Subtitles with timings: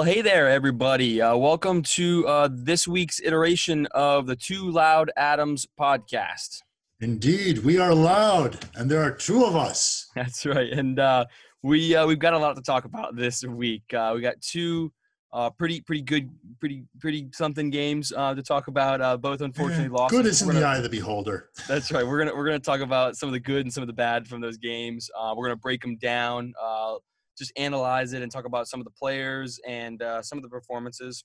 [0.00, 1.20] Well, hey there, everybody.
[1.20, 6.62] Uh, welcome to uh, this week's iteration of the Two Loud Adams podcast.
[7.02, 10.08] Indeed, we are loud, and there are two of us.
[10.16, 11.26] That's right, and uh,
[11.62, 13.92] we uh, we've got a lot to talk about this week.
[13.92, 14.90] Uh, we got two
[15.32, 19.00] uh, pretty pretty good, pretty pretty something games uh, to talk about.
[19.00, 20.12] Uh, both unfortunately Eh, lost.
[20.12, 21.50] Good is in the eye of the beholder.
[21.68, 22.06] That's right.
[22.06, 24.26] We're gonna we're gonna talk about some of the good and some of the bad
[24.26, 25.10] from those games.
[25.16, 26.94] Uh, we're gonna break them down, uh,
[27.40, 30.48] just analyze it, and talk about some of the players and uh, some of the
[30.48, 31.24] performances.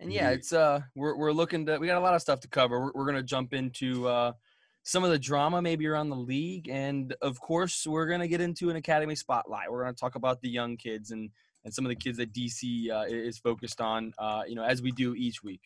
[0.00, 2.48] And yeah, it's uh we're we're looking to we got a lot of stuff to
[2.48, 2.80] cover.
[2.80, 4.32] We're, we're gonna jump into uh,
[4.82, 8.68] some of the drama maybe around the league, and of course we're gonna get into
[8.68, 9.70] an academy spotlight.
[9.70, 11.30] We're gonna talk about the young kids and
[11.64, 14.12] and some of the kids that DC uh, is focused on.
[14.18, 15.60] Uh, you know, as we do each week.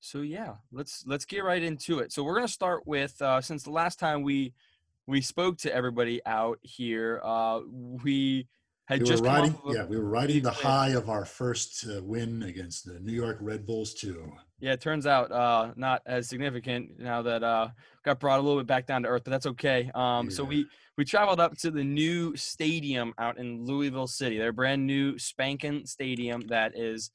[0.00, 2.12] So yeah, let's let's get right into it.
[2.12, 4.52] So we're gonna start with uh, since the last time we
[5.08, 7.60] we spoke to everybody out here, uh,
[8.04, 8.46] we
[8.84, 12.02] had We just riding, of yeah, we were riding the high of our first uh,
[12.02, 14.30] win against the New York Red Bulls too.
[14.60, 14.72] yeah.
[14.72, 17.68] It turns out uh, not as significant now that uh,
[18.04, 19.90] got brought a little bit back down to earth, but that's okay.
[19.94, 20.66] Um, So we
[20.98, 24.36] we traveled up to the new stadium out in Louisville City.
[24.36, 27.10] Their brand new spanking stadium that is,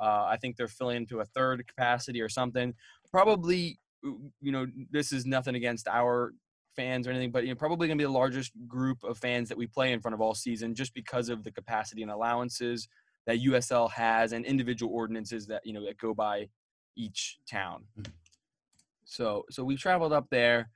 [0.00, 2.74] uh, I think they're filling to a third capacity or something.
[3.10, 6.34] Probably, you know, this is nothing against our
[6.78, 9.48] fans or anything, but you know, probably going to be the largest group of fans
[9.48, 12.88] that we play in front of all season, just because of the capacity and allowances
[13.26, 16.48] that USL has and individual ordinances that you know that go by
[16.96, 17.78] each town.
[17.98, 18.12] Mhm.
[19.04, 20.70] So, so we've traveled up there.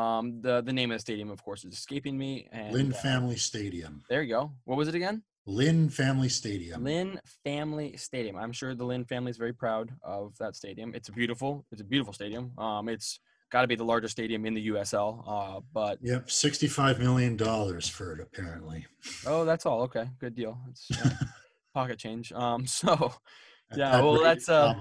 [0.00, 2.48] Um, the the name of the stadium, of course, is escaping me.
[2.50, 4.02] And Lynn uh, Family Stadium.
[4.08, 4.52] there you go.
[4.64, 5.22] What was it again?
[5.44, 6.84] Lynn Family Stadium.
[6.84, 8.36] Lynn Family Stadium.
[8.36, 10.94] I'm sure the Lynn family is very proud of that stadium.
[10.94, 12.52] It's a beautiful, it's a beautiful stadium.
[12.56, 13.18] Um, it's
[13.52, 15.22] got to be the largest stadium in the USL.
[15.26, 18.86] Uh, but Yep, sixty-five million dollars for it apparently.
[19.26, 19.82] oh, that's all.
[19.82, 20.58] Okay, good deal.
[20.70, 21.10] It's uh,
[21.74, 22.32] pocket change.
[22.32, 23.12] Um, so
[23.76, 24.74] Yeah, that well, rate, that's, uh,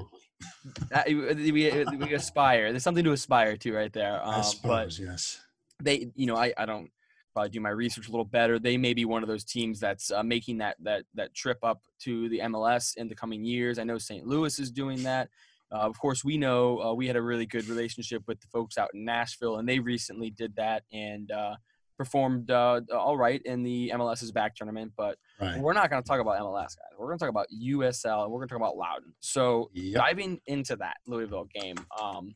[0.94, 2.72] uh, we, we aspire.
[2.72, 4.22] There's something to aspire to right there.
[4.24, 5.40] I Um, but suppose yes.
[5.81, 6.90] they you know I, I don't
[7.34, 10.12] probably do my research a little better they may be one of those teams that's
[10.12, 13.86] uh, making that that that trip up to the mls in the coming years i
[13.86, 15.30] know st louis is doing that
[15.72, 18.78] uh, of course we know uh, we had a really good relationship with the folks
[18.78, 21.56] out in nashville and they recently did that and uh,
[21.98, 25.60] performed uh, all right in the mls's back tournament but Right.
[25.60, 28.31] we're not going to talk about mls guys we're going to talk about usl and
[28.31, 29.96] we're going to talk about loudoun so Yep.
[30.04, 32.34] diving into that louisville game um,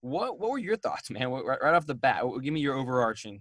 [0.00, 1.28] what what were your thoughts, man?
[1.30, 3.40] Right, right off the bat, give me your overarching.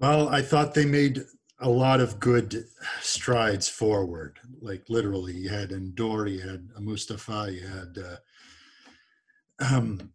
[0.00, 1.22] Well, I thought they made
[1.60, 2.66] a lot of good
[3.00, 4.38] strides forward.
[4.60, 10.12] Like literally, you had Ndour, you had Mustafa, you had uh, um,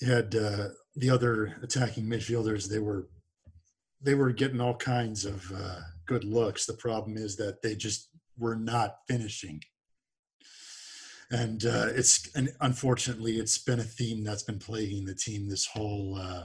[0.00, 2.68] you had uh, the other attacking midfielders.
[2.68, 3.08] They were
[4.02, 6.66] they were getting all kinds of uh, good looks.
[6.66, 9.62] The problem is that they just were not finishing.
[11.30, 15.66] And uh, it's and unfortunately, it's been a theme that's been plaguing the team this
[15.66, 16.44] whole uh,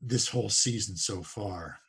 [0.00, 1.79] this whole season so far.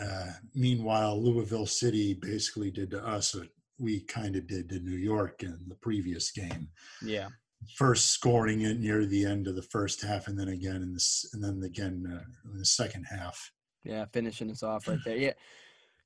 [0.00, 3.48] Uh, meanwhile, Louisville City basically did to us what
[3.78, 6.68] we kind of did to New York in the previous game.
[7.02, 7.28] Yeah,
[7.74, 11.28] First scoring it near the end of the first half, and then again in this,
[11.32, 13.50] and then again uh, in the second half.
[13.84, 15.16] yeah, finishing us off right there.
[15.16, 15.32] Yeah,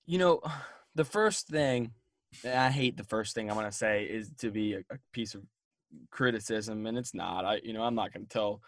[0.07, 0.41] you know,
[0.95, 1.93] the first thing
[2.45, 5.43] I hate the first thing I'm gonna say is to be a, a piece of
[6.11, 7.45] criticism, and it's not.
[7.45, 8.63] I, you know, I'm not gonna tell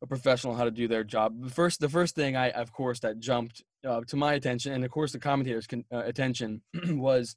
[0.00, 1.42] a professional how to do their job.
[1.42, 4.84] The first, the first thing I, of course, that jumped uh, to my attention, and
[4.84, 7.36] of course the commentators' con- uh, attention, was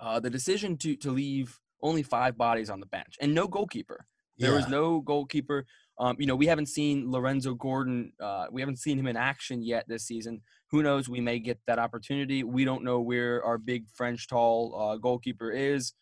[0.00, 4.06] uh, the decision to to leave only five bodies on the bench and no goalkeeper.
[4.38, 5.64] There was no goalkeeper.
[5.98, 8.12] Um, you know, we haven't seen Lorenzo Gordon.
[8.20, 10.42] Uh, we haven't seen him in action yet this season.
[10.70, 11.08] Who knows?
[11.08, 12.44] We may get that opportunity.
[12.44, 15.94] We don't know where our big French tall uh, goalkeeper is.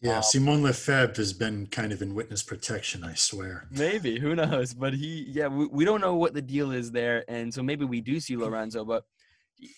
[0.00, 3.66] Yeah, Um, Simon Lefebvre has been kind of in witness protection, I swear.
[3.70, 4.72] Maybe who knows?
[4.74, 7.84] But he, yeah, we, we don't know what the deal is there, and so maybe
[7.84, 9.04] we do see Lorenzo, but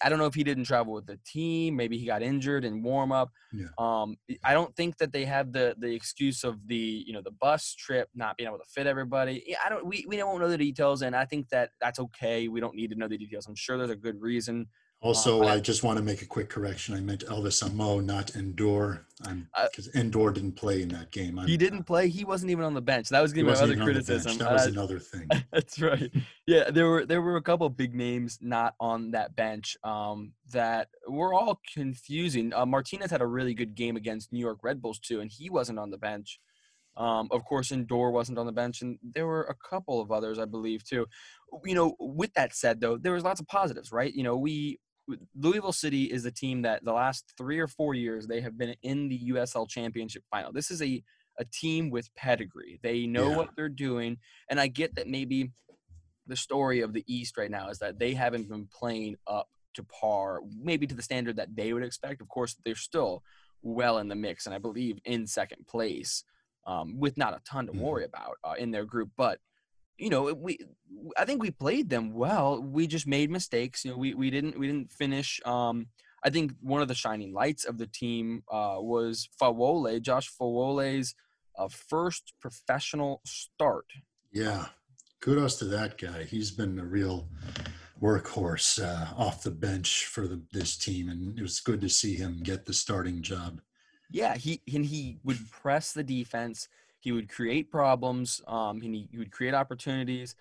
[0.02, 1.74] I don't know if he didn't travel with the team.
[1.74, 3.30] Maybe he got injured in warm up.
[3.50, 3.68] Yeah.
[3.78, 7.30] Um, I don't think that they have the the excuse of the you know the
[7.30, 9.42] bus trip not being able to fit everybody.
[9.46, 9.86] Yeah, I don't.
[9.86, 12.48] We we don't know the details, and I think that that's okay.
[12.48, 13.46] We don't need to know the details.
[13.46, 14.66] I'm sure there's a good reason.
[15.02, 16.94] Also, I- just want to make a quick correction.
[16.94, 19.04] I meant Elvis Amoh, not Ndour.
[19.24, 21.38] I'm Uh, because Ndour didn't play in that game.
[21.38, 22.08] I'm, He didn't play.
[22.08, 23.08] He wasn't even on the bench.
[23.08, 24.06] That was gonna be my other even on the bench.
[24.06, 24.38] criticism.
[24.38, 25.28] That was I- another thing.
[25.52, 26.10] That's right.
[26.46, 30.88] Yeah, there were there were a couple big names not on that bench um, that
[31.08, 32.52] were all confusing.
[32.54, 35.48] Uh, Martinez had a really good game against New York Red Bulls too, and he
[35.48, 36.38] wasn't on the bench.
[36.96, 40.38] Um, of course, Ndour wasn't on the bench, and there were a couple of others,
[40.38, 41.06] I believe, too.
[41.64, 44.12] You know, with that said, though, there was lots of positives, right?
[44.12, 44.78] You know, we
[45.34, 48.74] Louisville City is a team that the last three or four years they have been
[48.82, 50.52] in the USL Championship final.
[50.52, 51.02] This is a
[51.38, 52.78] a team with pedigree.
[52.82, 53.36] They know Yeah.
[53.36, 54.18] what they're doing,
[54.50, 55.52] and I get that maybe
[56.26, 59.82] the story of the East right now is that they haven't been playing up to
[59.84, 62.20] par, maybe to the standard that they would expect.
[62.20, 63.22] Of course, they're still
[63.62, 66.24] well in the mix, and I believe in second place,
[66.66, 67.80] um, with not a ton to Mhm.
[67.80, 69.10] worry about uh, in their group.
[69.16, 69.40] But
[70.00, 70.58] you know, we
[71.16, 72.60] I think we played them well.
[72.60, 73.84] We just made mistakes.
[73.84, 75.40] You know, we, we didn't we didn't finish.
[75.44, 75.86] Um,
[76.24, 81.14] I think one of the shining lights of the team uh, was Fawole, Josh Fawole's
[81.58, 83.86] uh, first professional start.
[84.32, 84.66] Yeah,
[85.20, 86.24] kudos to that guy.
[86.24, 87.28] He's been a real
[88.00, 92.16] workhorse uh, off the bench for the, this team, and it was good to see
[92.16, 93.60] him get the starting job.
[94.10, 96.68] Yeah, he and he would press the defense.
[97.00, 98.40] He would create problems.
[98.46, 100.36] Um, and he, he would create opportunities.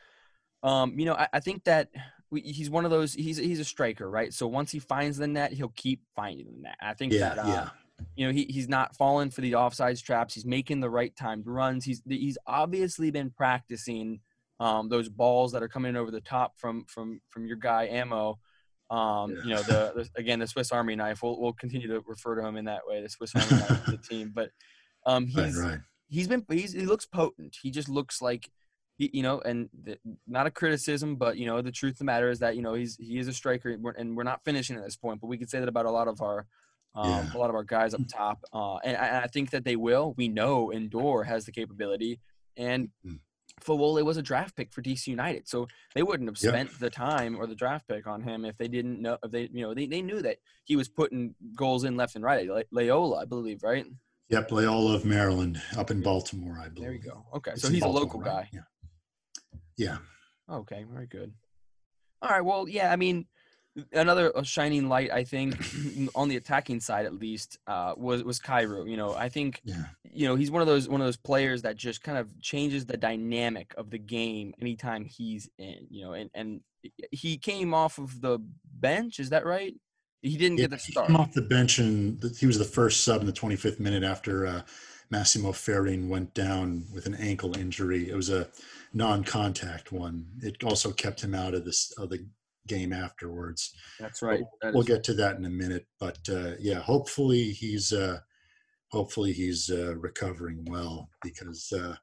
[0.61, 1.89] Um, you know, I, I think that
[2.31, 3.13] we, he's one of those.
[3.13, 4.33] He's he's a striker, right?
[4.33, 6.75] So once he finds the net, he'll keep finding the net.
[6.81, 7.69] I think Yeah, that uh, yeah,
[8.15, 10.35] you know he, he's not falling for the offsides traps.
[10.35, 11.85] He's making the right timed runs.
[11.85, 14.19] He's he's obviously been practicing
[14.59, 18.35] um, those balls that are coming over the top from from from your guy Amoh.
[18.91, 21.23] Um, You know the, the again the Swiss Army knife.
[21.23, 23.01] We'll we'll continue to refer to him in that way.
[23.01, 24.49] The Swiss Army knife of the team, but
[25.05, 25.79] um, right, he's right.
[26.09, 27.57] He's been he's, he looks potent.
[27.61, 28.49] He just looks like
[28.97, 29.97] you know, and the,
[30.27, 32.73] not a criticism, but you know, the truth of the matter is that you know
[32.73, 35.21] he's he is a striker, and we're, and we're not finishing at this point.
[35.21, 36.45] But we could say that about a lot of our
[36.95, 37.29] um, Yeah.
[37.33, 40.15] a lot of our guys up top, uh, and I, I think that they will.
[40.17, 42.19] We know Ndour has the capability,
[42.57, 43.19] and Mhm.
[43.61, 46.51] Fawole was a draft pick for DC United, so they wouldn't have Yep.
[46.53, 49.17] spent the time or the draft pick on him if they didn't know.
[49.23, 52.23] If they, you know, they, they knew that he was putting goals in left and
[52.23, 52.47] right.
[52.47, 53.85] Le- Loyola, I believe, right?
[54.29, 56.83] Yep, they all love Maryland, up in Baltimore, I believe.
[56.87, 57.25] There you go.
[57.35, 58.29] Okay, It's so he's a local right?
[58.29, 58.49] guy.
[58.53, 58.61] Yeah.
[59.77, 59.97] Yeah.
[60.49, 61.33] Okay, very good.
[62.21, 63.25] All right, well, yeah, I mean,
[63.93, 65.55] another shining light, I think,
[66.15, 68.89] on the attacking side at least, uh, was was Kairou.
[68.89, 69.85] You know, I think Yeah.
[70.11, 72.85] you know he's one of those one of those players that just kind of changes
[72.85, 75.87] the dynamic of the game anytime he's in.
[75.89, 76.61] You know, and and
[77.11, 78.39] he came off of the
[78.73, 79.19] bench.
[79.19, 79.73] Is that right?
[80.21, 81.07] He didn't Yeah, get the he start.
[81.07, 84.45] came off the bench and he was the first sub in the 25th minute after
[84.45, 84.61] uh,
[85.09, 88.09] Massimo Ferrin went down with an ankle injury.
[88.09, 88.49] It was a
[88.93, 90.25] non-contact one.
[90.41, 92.25] It also kept him out of this of the
[92.67, 93.73] game afterwards.
[93.99, 94.43] That's right.
[94.61, 98.19] That we'll is- get to that in a minute, but uh, yeah, hopefully he's uh,
[98.89, 101.95] hopefully he's uh, recovering well because uh,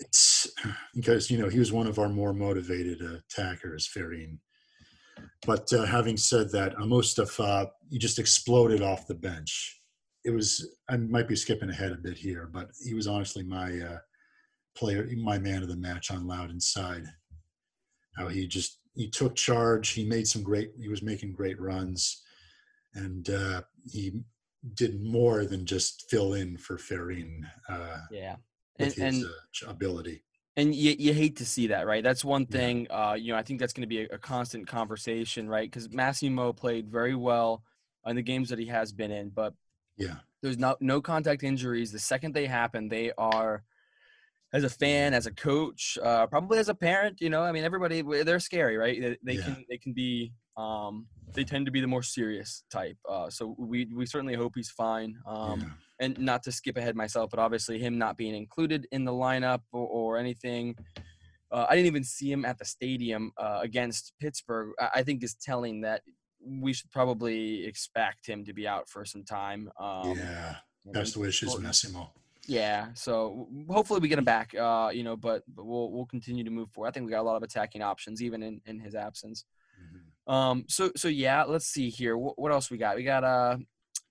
[0.00, 0.48] it's
[0.94, 4.38] because you know he was one of our more motivated attackers, Ferrin.
[5.46, 9.80] But uh, having said that, Mustafa, he just exploded off the bench.
[10.24, 13.78] It was I might be skipping ahead a bit here, but he was honestly my
[13.80, 13.98] uh,
[14.76, 17.04] player, my man of the match on Loud Inside.
[18.16, 19.90] How he just he took charge.
[19.90, 20.72] He made some great.
[20.78, 22.22] He was making great runs,
[22.94, 24.20] and uh, he
[24.74, 28.36] did more than just fill in for Ferrin uh, yeah.
[28.78, 30.22] And, with his and uh, ability.
[30.56, 32.58] And you, you hate to see that right that's one Yeah.
[32.58, 35.70] thing uh, you know i think that's going to be a, a constant conversation right
[35.70, 37.62] because massimo played very well
[38.06, 39.54] in the games that he has been in but
[39.96, 43.64] Yeah, there's no no contact injuries the second they happen they are
[44.52, 47.64] as a fan as a coach uh, probably as a parent you know i mean
[47.64, 49.44] everybody they're scary right they, they Yeah.
[49.44, 53.54] can they can be um, they tend to be the more serious type uh, so
[53.58, 55.68] we we certainly hope he's fine um, yeah.
[56.00, 59.60] And not to skip ahead myself, but obviously him not being included in the lineup
[59.70, 60.74] or, or anything.
[61.52, 64.72] Uh, I didn't even see him at the stadium uh, against Pittsburgh.
[64.80, 66.02] I, I think is telling that
[66.44, 69.70] we should probably expect him to be out for some time.
[69.78, 70.56] Um, yeah.
[70.86, 72.10] Best he- wishes, Massimo.
[72.46, 74.54] Yeah, so hopefully we get him back.
[74.54, 76.88] Uh, you know, but, but we'll we'll continue to move forward.
[76.88, 79.44] I think we got a lot of attacking options even in, in his absence.
[79.78, 80.32] Mhm.
[80.32, 82.16] Um, so so yeah, let's see here.
[82.16, 82.96] What, what else we got?
[82.96, 83.58] We got uh,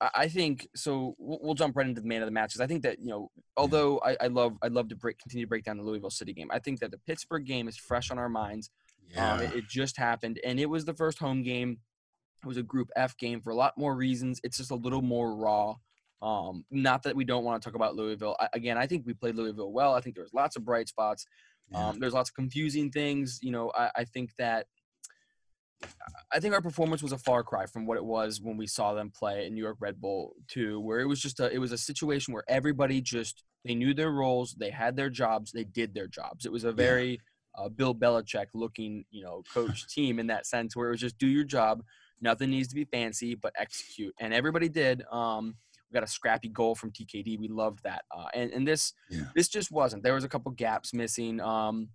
[0.01, 1.15] I I think so.
[1.17, 2.61] We'll, we'll jump right into the man of the matches.
[2.61, 5.49] I think that you know, although I, I love I'd love to break continue to
[5.49, 6.49] break down the Louisville City game.
[6.51, 8.69] I think that the Pittsburgh game is fresh on our minds.
[9.13, 11.79] Yeah, Um, it, it just happened, and it was the first home game.
[12.43, 14.39] It was a Group F game for a lot more reasons.
[14.43, 15.75] It's just a little more raw.
[16.21, 18.35] Um, not that we don't want to talk about Louisville.
[18.39, 19.93] I, again, I think we played Louisville well.
[19.93, 21.25] I think there was lots of bright spots.
[21.71, 21.87] yeah.
[21.89, 23.39] Um, there's lots of confusing things.
[23.41, 24.67] You know, I, I think that
[26.31, 28.93] I think our performance was a far cry from what it was when we saw
[28.93, 31.71] them play in New York Red Bull 2, where it was just a it was
[31.71, 35.93] a situation where everybody just they knew their roles, they had their jobs, they did
[35.93, 36.45] their jobs.
[36.45, 37.19] It was a very
[37.57, 41.17] uh, Bill Belichick looking, you know, coach team in that sense, where it was just
[41.17, 41.83] do your job.
[42.21, 45.03] Nothing needs to be fancy, but execute, and everybody did.
[45.11, 45.55] Um,
[45.89, 47.39] we got a scrappy goal from TKD.
[47.39, 49.23] We loved that, uh, and and this Yeah.
[49.35, 50.03] this just wasn't.
[50.03, 51.39] There was a couple gaps missing.
[51.41, 51.89] Um,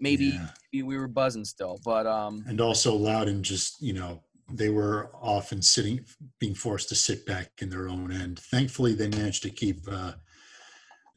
[0.00, 0.48] maybe Yeah.
[0.72, 4.68] maybe we were buzzing still, but um, and also loud and just you know they
[4.68, 6.04] were often sitting,
[6.40, 8.38] being forced to sit back in their own end.
[8.38, 10.12] Thankfully, they managed to keep uh,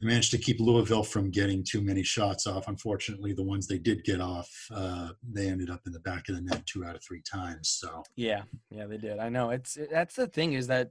[0.00, 2.68] they managed to keep Louisville from getting too many shots off.
[2.68, 6.34] Unfortunately, the ones they did get off, uh, they ended up in the back of
[6.36, 7.70] the net two out of three times.
[7.70, 9.18] So yeah, yeah, they did.
[9.18, 10.90] I know it's that's the thing is that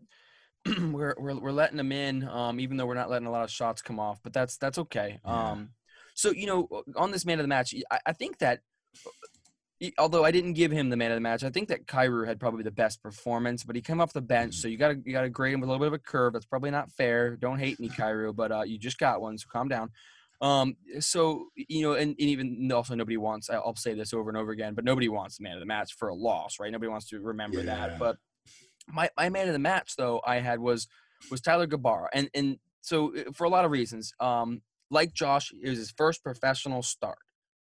[0.66, 3.52] we're, we're we're letting them in, um, even though we're not letting a lot of
[3.52, 4.20] shots come off.
[4.24, 5.20] But that's that's okay.
[5.26, 5.70] Um,
[6.13, 8.62] so you know, on this man of the match, I, I think that
[9.98, 12.39] although I didn't give him the man of the match, I think that Kairou had
[12.39, 15.29] probably the best performance, but he came off the bench, so you gotta you gotta
[15.29, 16.34] grade him with a little bit of a curve.
[16.34, 17.36] That's probably not fair.
[17.36, 19.91] Don't hate me, Kairou, but uh, you just got one, so calm down.
[20.41, 23.50] Um, so you know, and, and, even also nobody wants.
[23.50, 25.96] I'll say this over and over again, but nobody wants the man of the match
[25.98, 26.72] for a loss, right?
[26.72, 27.88] Nobody wants to remember yeah.
[27.88, 28.00] that.
[28.00, 28.17] But
[28.88, 30.88] my my man of the match though I had was
[31.32, 35.52] was Tyler Gabarra, and and so uh, for a lot of reasons, um, like Josh,
[35.62, 37.20] it was his first professional start,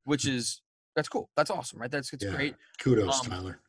[0.05, 0.35] which mm.
[0.35, 0.63] is
[0.95, 1.31] that's cool.
[1.37, 1.91] That's awesome, right?
[1.91, 2.31] That's it's yeah.
[2.31, 2.55] great.
[2.79, 3.61] Kudos, um, Tyler.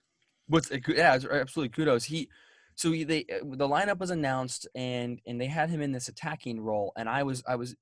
[0.47, 2.05] What's yeah, absolutely kudos.
[2.05, 2.29] He
[2.75, 6.07] so he, they uh, the lineup was announced and and they had him in this
[6.07, 7.75] attacking role, and I was I was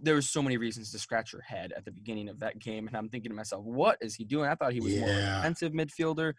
[0.00, 2.88] there was so many reasons to scratch your head at the beginning of that game,
[2.88, 4.48] and I'm thinking to myself, what is he doing?
[4.48, 5.00] I thought he was yeah.
[5.00, 6.34] more defensive midfielder.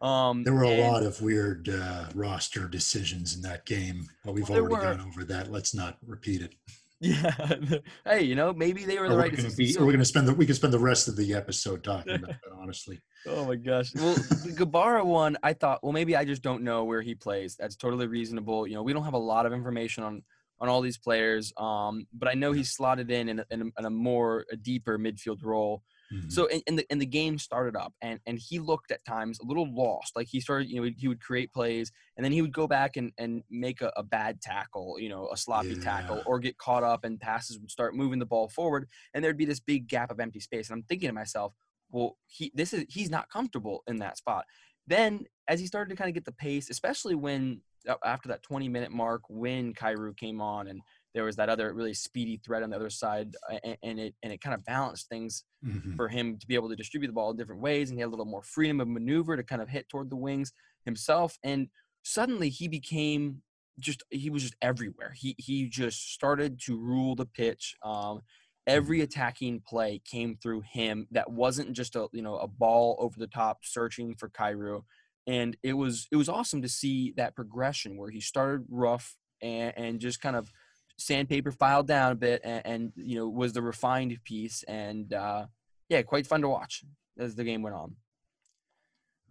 [0.00, 4.32] Um, there were a and, lot of weird uh, roster decisions in that game, but
[4.34, 5.50] we've well, already were, gone over that.
[5.50, 6.54] Let's not repeat it.
[7.00, 7.54] Yeah.
[8.04, 9.34] hey, you know, maybe they were the right.
[9.34, 11.34] Gonna be, so, we're going to spend the we can spend the rest of the
[11.34, 12.52] episode talking about that.
[12.58, 13.00] Honestly.
[13.26, 13.94] Oh my gosh.
[13.94, 17.56] Well, the Gabarra one, I thought, well, maybe I just don't know where he plays.
[17.56, 18.66] That's totally reasonable.
[18.66, 20.22] You know, we don't have a lot of information on
[20.60, 23.64] on all these players, um, but I know he's slotted in in a, in a,
[23.80, 25.82] in a more a deeper midfield role.
[26.12, 26.30] Mm-hmm.
[26.30, 29.38] So in, in, the in the game started up and and he looked at times
[29.40, 30.16] a little lost.
[30.16, 32.96] Like he started, you know, he would create plays and then he would go back
[32.96, 35.82] and and make a, a bad tackle, you know, a sloppy yeah.
[35.82, 39.36] tackle, or get caught up and passes would start moving the ball forward, and there'd
[39.36, 40.70] be this big gap of empty space.
[40.70, 41.52] And I'm thinking to myself,
[41.90, 44.44] well, he this is he's not comfortable in that spot.
[44.86, 47.60] Then as he started to kind of get the pace, especially when
[48.04, 50.80] after that 20 minute mark when Kairou came on and
[51.18, 53.34] there was that other really speedy threat on the other side,
[53.64, 55.96] and, and it and it kind of balanced things mm-hmm.
[55.96, 58.06] for him to be able to distribute the ball in different ways, and he had
[58.06, 60.52] a little more freedom of maneuver to kind of hit toward the wings
[60.84, 61.36] himself.
[61.42, 61.66] And
[62.04, 63.42] suddenly he became
[63.80, 65.12] just he was just everywhere.
[65.12, 67.74] He he just started to rule the pitch.
[67.82, 68.20] Um,
[68.68, 69.04] every mm-hmm.
[69.04, 71.08] attacking play came through him.
[71.10, 74.82] That wasn't just a you know a ball over the top searching for Kairou.
[75.26, 79.72] And it was it was awesome to see that progression where he started rough and,
[79.76, 80.50] and just kind of
[80.98, 85.46] sandpaper filed down a bit and, and you know was the refined piece and uh,
[85.88, 86.84] yeah quite fun to watch
[87.18, 87.94] as the game went on.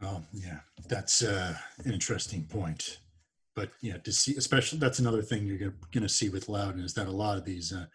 [0.01, 0.59] Oh yeah.
[0.87, 2.99] That's uh, an interesting point.
[3.55, 7.07] But yeah to see especially that's another thing you're to see with Loudoun is that
[7.07, 7.85] a lot of these uh,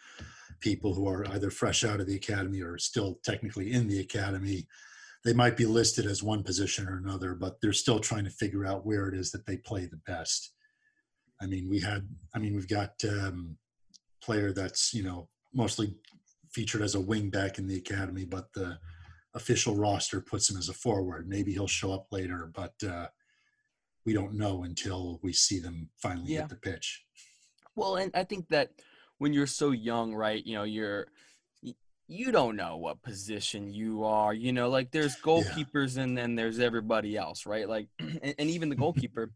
[0.61, 4.67] people who are either fresh out of the academy or still technically in the academy
[5.25, 8.67] they might be listed as one position or another but they're still trying to figure
[8.67, 10.53] out where it is that they play the best.
[11.41, 13.57] I mean, we had, I mean, we've got um,
[14.23, 15.95] player that's you know mostly
[16.53, 18.79] featured as a wing back in the academy, but the
[19.35, 21.29] official roster puts him as a forward.
[21.29, 23.07] Maybe he'll show up later, but uh,
[24.05, 26.41] we don't know until we see them finally yeah.
[26.41, 27.05] hit the pitch.
[27.75, 28.73] Well, and I think that
[29.19, 30.45] when you're so young, right?
[30.45, 31.07] You know, you're
[32.09, 34.35] you don't know what position you are.
[34.35, 36.03] You know, like there's goalkeepers yeah.
[36.03, 37.69] and then there's everybody else, right?
[37.69, 39.31] Like, and, and even the goalkeeper,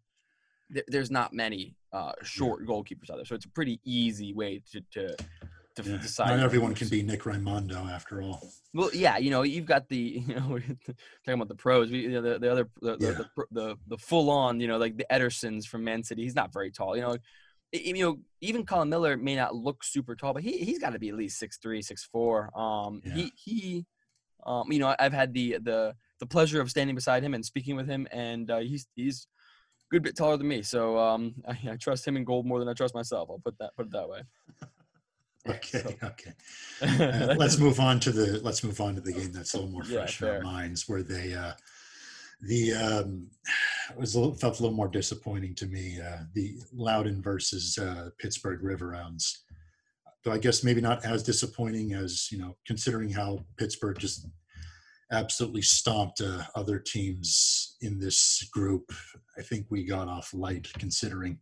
[0.89, 2.69] there's not many uh, short yeah.
[2.69, 3.25] goalkeepers out there.
[3.25, 5.17] So it's a pretty easy way to to,
[5.77, 5.97] to yeah.
[5.99, 6.37] decide.
[6.37, 8.49] Not everyone can be Nick Rimando after all.
[8.75, 9.97] Well, yeah, you know, you've got the
[10.27, 11.91] you know talking about the pros.
[11.91, 13.11] We, you know, the, the other the, yeah.
[13.13, 16.23] the, the, the full on you know like the Edersons from Man City.
[16.23, 16.97] He's not very tall.
[16.97, 17.17] You know,
[17.73, 20.99] you know even Colin Miller may not look super tall, but he he's got to
[20.99, 22.51] be at least six three, six four.
[22.59, 23.15] Um, yeah.
[23.15, 23.87] he he,
[24.45, 27.77] um, you know, I've had the the the pleasure of standing beside him and speaking
[27.77, 29.27] with him, and uh, he's he's
[29.91, 30.63] good bit taller than me.
[30.63, 33.29] So um, I, I, trust him in gold more than I trust myself.
[33.31, 34.21] I'll put that put it that way.
[35.49, 35.95] okay, so.
[36.03, 36.33] okay.
[36.83, 39.73] Uh, let's move on to the let's move on to the game that's a little
[39.73, 41.53] more fresh yeah, in our minds, where they uh,
[42.43, 43.27] the um,
[43.91, 45.99] it was a little, felt a little more disappointing to me.
[45.99, 49.39] Uh, the Loudoun versus uh, Pittsburgh Riverhounds.
[50.23, 54.27] Though I guess maybe not as disappointing as you know, considering how Pittsburgh just
[55.13, 58.93] absolutely stomped uh, other teams in this group.
[59.39, 61.39] I think we got off light considering.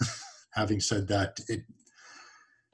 [0.54, 1.62] Having said that, it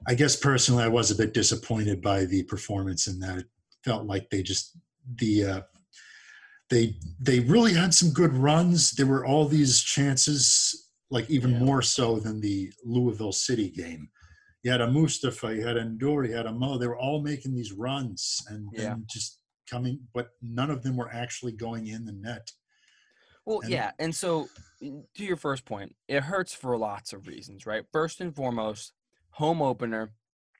[0.07, 3.45] I guess personally I was a bit disappointed by the performance in that it
[3.83, 4.77] felt like they just
[5.15, 5.61] the uh,
[6.69, 8.91] they they really had some good runs.
[8.91, 11.59] There were all these chances, like even yeah.
[11.59, 14.09] more so than the Louisville City game.
[14.63, 16.77] You had a Mustafa, you had a Ndour, you had a Mo.
[16.77, 18.93] They were all making these runs and, yeah.
[18.93, 22.51] and just coming, but none of them were actually going in the net.
[23.45, 24.49] Well, And- yeah, and so
[24.83, 27.85] mm, to your first point, it hurts for lots of reasons, right?
[27.91, 28.93] First and foremost,
[29.31, 30.11] home opener.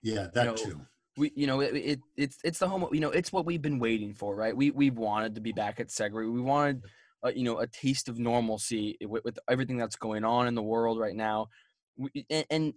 [0.01, 0.81] Yeah, that know, too.
[1.17, 2.87] We, you know, it, it it's it's the home.
[2.91, 4.55] You know, it's what we've been waiting for, right?
[4.55, 6.31] We we've wanted to be back at Segra.
[6.31, 6.83] We wanted,
[7.25, 10.61] uh, you know, a taste of normalcy with, with everything that's going on in the
[10.61, 11.49] world right now.
[11.97, 12.73] We, and, and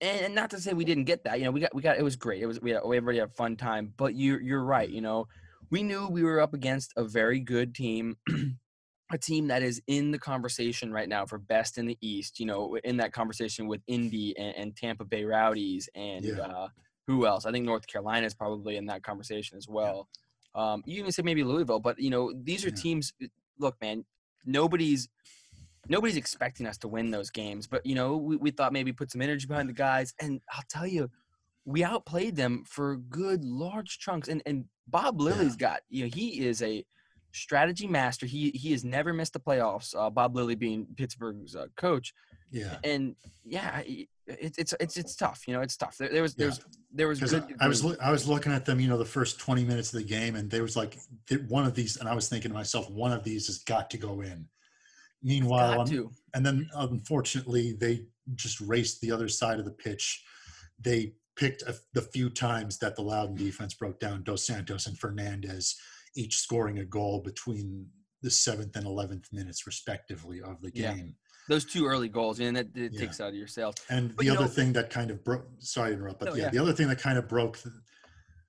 [0.00, 1.38] and not to say we didn't get that.
[1.38, 2.42] You know, we got we got it was great.
[2.42, 3.92] It was we had, everybody had a fun time.
[3.96, 4.88] But you you're right.
[4.88, 5.28] You know,
[5.70, 8.16] we knew we were up against a very good team.
[9.12, 12.46] a team that is in the conversation right now for best in the East, you
[12.46, 16.40] know, in that conversation with Indy and, and Tampa Bay Rowdies and Yeah.
[16.40, 16.68] uh,
[17.06, 17.46] who else?
[17.46, 20.08] I think North Carolina is probably in that conversation as well.
[20.56, 22.74] Um, you even say maybe Louisville, but you know, these are Yeah.
[22.82, 23.12] teams.
[23.58, 24.04] Look, man,
[24.44, 25.08] nobody's
[25.88, 29.12] nobody's expecting us to win those games, but you know, we, we thought maybe put
[29.12, 31.08] some energy behind the guys, and I'll tell you,
[31.66, 34.28] we outplayed them for good large chunks.
[34.28, 36.84] And and Bob Lilley's got you know he is a
[37.32, 38.24] strategy master.
[38.24, 39.94] He he has never missed the playoffs.
[39.94, 42.14] Uh, Bob Lilly being Pittsburgh's uh, coach,
[42.50, 42.78] Yeah.
[42.84, 45.42] and yeah, it, it's it's it's it's tough.
[45.46, 45.98] You know, it's tough.
[45.98, 46.44] There, there was Yeah.
[46.46, 46.60] there's
[46.92, 47.56] there was Because good.
[47.60, 49.92] I was degrees- loo- I was looking at them, you know, the first 20 minutes
[49.92, 50.96] of the game, and there was like
[51.28, 53.90] th- one of these, and I was thinking to myself, one of these has got
[53.90, 54.48] to go in.
[55.22, 60.24] Meanwhile, got and then unfortunately, they just raced the other side of the pitch.
[60.80, 64.98] They picked a, the few times that the Loudoun defense broke down Dos Santos and
[64.98, 65.76] Fernandez,
[66.16, 67.86] each scoring a goal between
[68.22, 70.94] the seventh and 11th minutes, respectively, of the Yeah.
[70.94, 71.14] game.
[71.48, 72.98] those two early goals, and that it Yeah.
[72.98, 73.76] takes out of your sails.
[73.88, 76.30] And But, the you other know- thing that kind of broke, sorry to interrupt, but
[76.30, 76.50] No, yeah, yeah.
[76.50, 77.72] the other thing that kind of broke, th-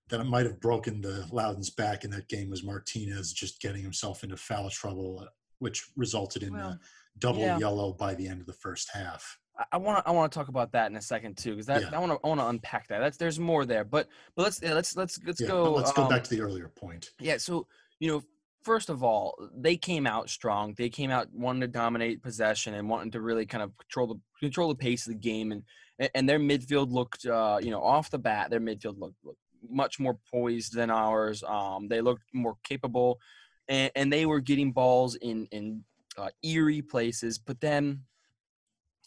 [0.09, 4.23] that might have broken the Loudoun's back in that game was Martinez just getting himself
[4.23, 5.27] into foul trouble,
[5.59, 6.79] which resulted in Well, a
[7.19, 7.59] double yeah.
[7.59, 9.37] yellow by the end of the first half.
[9.71, 11.81] I want to I want to talk about that in a second too, because that
[11.81, 11.89] Yeah.
[11.93, 12.99] I want to I want to unpack that.
[12.99, 15.73] That's there's more there, but but let's yeah, let's let's let's yeah, go.
[15.73, 17.11] let's go um, back to the earlier point.
[17.19, 17.67] Yeah, so
[17.99, 18.23] you know,
[18.63, 20.75] first of all, they came out strong.
[20.77, 24.19] They came out wanting to dominate possession and wanting to really kind of control the
[24.39, 25.63] control the pace of the game, and
[25.99, 29.39] and- and their midfield looked, uh, you know, off the bat, their midfield looked, looked
[29.67, 31.41] much more poised than ours.
[31.43, 33.19] Um, they looked more capable,
[33.67, 35.83] and, and they were getting balls in in
[36.15, 37.39] uh, eerie places.
[37.39, 38.03] But then,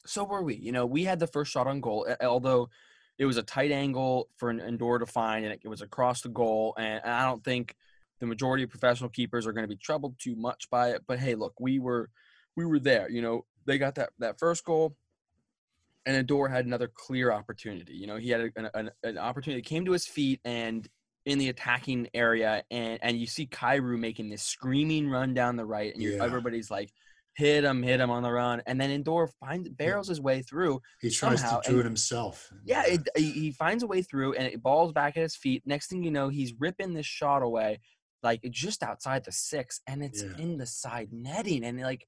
[0.07, 0.57] so were we.
[0.57, 2.71] You know, we had the first shot on goal, although
[3.19, 6.23] it was a tight angle for an Ndour to find, and it, it was across
[6.23, 6.75] the goal.
[6.79, 7.77] And I don't think
[8.19, 11.03] the majority of professional keepers are going to be troubled too much by it.
[11.07, 12.11] But hey, look, we were
[12.57, 13.11] we were there.
[13.11, 14.97] You know, they got that that first goal,
[16.07, 17.95] and Ndour had another clear opportunity.
[17.95, 20.89] You know, he had an, an, an opportunity that came to his feet and
[21.27, 25.67] in the attacking area, and and you see Kairou making this screaming run down the
[25.67, 26.25] right, and you're, Yeah.
[26.25, 26.93] everybody's like.
[27.37, 30.83] Hit him, hit him on the run, and then Ndour finds barrels his way through,
[31.01, 32.53] He tries somehow, to do it himself.
[32.65, 35.63] yeah, it, he finds a way through, and it balls back at his feet.
[35.65, 37.79] Next thing you know, he's ripping this shot away,
[38.23, 40.37] like just outside the six, and it's Yeah.
[40.39, 42.05] in the side netting, and like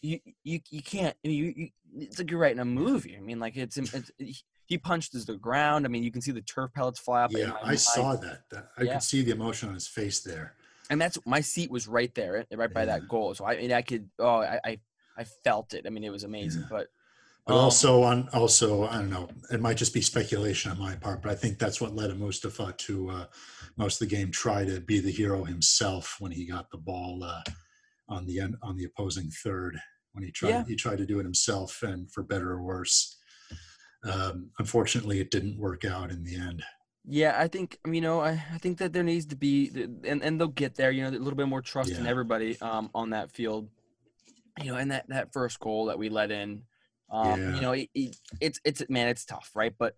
[0.00, 1.16] you you you can't.
[1.24, 3.16] I mean, you, you it's like you're writing a movie.
[3.16, 5.86] I mean, like it's, it's he- he punched the ground.
[5.86, 7.32] I mean, you can see the turf pellets fly up.
[7.32, 7.80] yeah, I mind.
[7.80, 8.42] saw that.
[8.50, 8.92] that I Yeah.
[8.94, 10.54] could see the emotion on his face there.
[10.90, 12.86] And that's my seat was right there, right by Yeah.
[12.86, 13.34] that goal.
[13.34, 14.08] So I mean, I could.
[14.18, 14.80] Oh, I I,
[15.16, 15.86] I felt it.
[15.86, 16.62] I mean, it was amazing.
[16.62, 16.68] Yeah.
[16.70, 16.86] But
[17.46, 19.28] But um, also on also I don't know.
[19.50, 22.74] It might just be speculation on my part, but I think that's what led Mustafa
[22.86, 23.26] to uh,
[23.76, 27.22] most of the game try to be the hero himself when he got the ball
[27.24, 27.42] uh,
[28.08, 29.78] on the end on the opposing third.
[30.12, 30.64] When he tried Yeah.
[30.66, 33.16] he tried to do it himself, and for better or worse.
[34.04, 36.62] Um, unfortunately, it didn't work out in the end.
[37.10, 39.70] Yeah, I think you know I, I think that there needs to be
[40.04, 40.90] and and they'll get there.
[40.90, 43.68] You know, a little bit more trust in everybody um, on that field.
[44.62, 46.62] You know, and that that first goal that we let in,
[47.10, 47.54] um, Yeah.
[47.54, 49.72] you know, it, it, it's it's man, it's tough, right?
[49.78, 49.94] But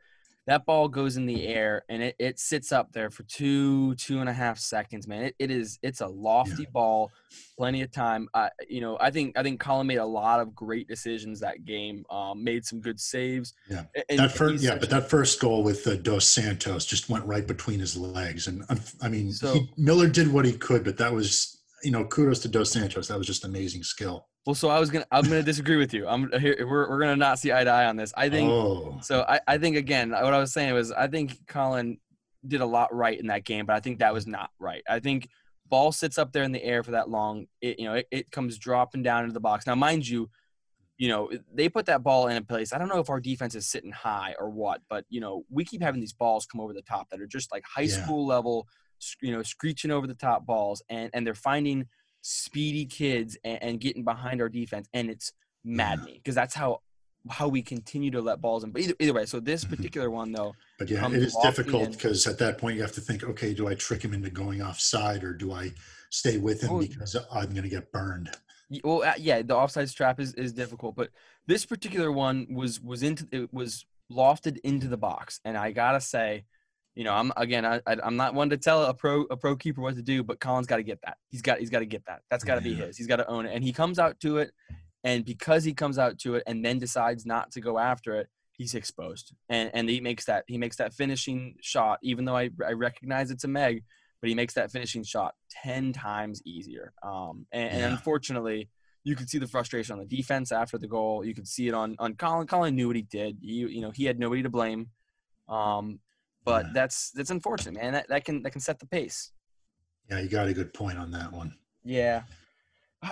[0.50, 4.18] that ball goes in the air and it, it sits up there for two two
[4.18, 5.22] and a half seconds, man.
[5.22, 7.12] It, it is it's a lofty ball,
[7.56, 8.28] plenty of time.
[8.34, 11.64] Uh, you know, I think I think Colin made a lot of great decisions that
[11.64, 12.04] game.
[12.10, 13.54] Um, made some good saves.
[13.70, 13.84] Yeah.
[14.08, 17.46] And that first, yeah, but that first goal with uh, Dos Santos just went right
[17.46, 20.96] between his legs, and um, I mean, So- he, Miller did what he could, but
[20.96, 23.06] that was, you know, kudos to Dos Santos.
[23.06, 24.26] That was just amazing skill.
[24.46, 26.06] Well, so I was gonna I'm gonna disagree with you.
[26.08, 26.56] I'm here.
[26.60, 28.12] We're we're gonna not see eye to eye on this.
[28.16, 29.24] I think oh, so.
[29.28, 31.98] I I think again, what I was saying was I think Colin
[32.46, 34.82] did a lot right in that game, but I think that was not right.
[34.88, 35.28] I think
[35.66, 37.46] ball sits up there in the air for that long.
[37.60, 39.66] It you know it, it comes dropping down into the box.
[39.66, 40.30] Now, mind you,
[40.96, 42.72] you know they put that ball in a place.
[42.72, 45.66] I don't know if our defense is sitting high or what, but you know we
[45.66, 48.02] keep having these balls come over the top that are just like high Yeah.
[48.02, 48.66] school level,
[49.20, 51.86] you know, screeching over the top balls, and and they're finding
[52.22, 55.32] speedy kids and, and getting behind our defense, and it's
[55.64, 56.80] maddening because that's how
[57.28, 58.70] how we continue to let balls in.
[58.70, 59.70] But either, either way, so this Mhm.
[59.76, 63.00] particular one though, but yeah, it is difficult because at that point you have to
[63.02, 65.72] think, okay, do I trick him into going offside or do I
[66.08, 68.30] stay with him Oh, because I'm going to get burned?
[68.82, 71.10] Well, uh, yeah, the offside trap is, is difficult, but
[71.46, 76.00] this particular one was was into it was lofted into the box, and I gotta
[76.00, 76.44] say,
[76.94, 79.56] you know, I'm again, I, I I'm not one to tell a pro a pro
[79.56, 81.18] keeper what to do, but Colin's got to get that.
[81.28, 82.22] He's got he's got to get that.
[82.30, 82.96] That's got to be his.
[82.96, 84.52] He's got to own it, and he comes out to it,
[85.04, 88.28] and because he comes out to it and then decides not to go after it,
[88.52, 92.50] he's exposed, and and he makes that he makes that finishing shot, even though I
[92.66, 93.84] I recognize it's a Meg,
[94.20, 96.92] but he makes that finishing shot ten times easier.
[97.02, 98.68] Um, and, and unfortunately,
[99.04, 101.24] you could see the frustration on the defense after the goal.
[101.24, 102.48] You could see it on on Colin.
[102.48, 103.38] Colin knew what he did.
[103.40, 104.88] You you know he had nobody to blame.
[105.48, 106.00] Um,
[106.44, 106.70] but Yeah.
[106.74, 107.92] that's that's unfortunate, man.
[107.92, 109.32] That that can that can set the pace.
[110.10, 111.54] Yeah, you got a good point on that one.
[111.84, 112.22] Yeah.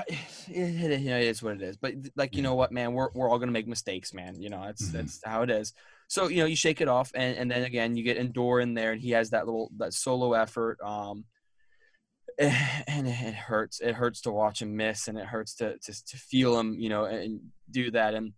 [0.06, 1.76] It, it, you know, it is what it is.
[1.78, 4.40] But like you know what, man, we're we're all gonna make mistakes, man.
[4.40, 4.92] You know, that's Mhm.
[4.92, 5.72] that's how it is.
[6.08, 8.74] So you know, you shake it off, and, and then again, you get Ndour in
[8.74, 10.78] there, and he has that little that solo effort.
[10.82, 11.24] Um,
[12.38, 13.80] and it, it hurts.
[13.80, 16.88] It hurts to watch him miss, and it hurts to to, to feel him, you
[16.88, 18.14] know, and do that.
[18.14, 18.32] And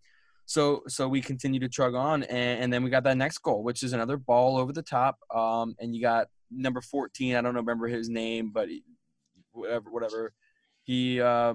[0.50, 3.62] so so we continue to chug on, and, and then we got that next goal,
[3.62, 5.16] which is another ball over the top.
[5.32, 7.36] Um, and you got number fourteen.
[7.36, 8.82] I don't remember his name, but he,
[9.52, 10.32] whatever whatever
[10.82, 11.54] he uh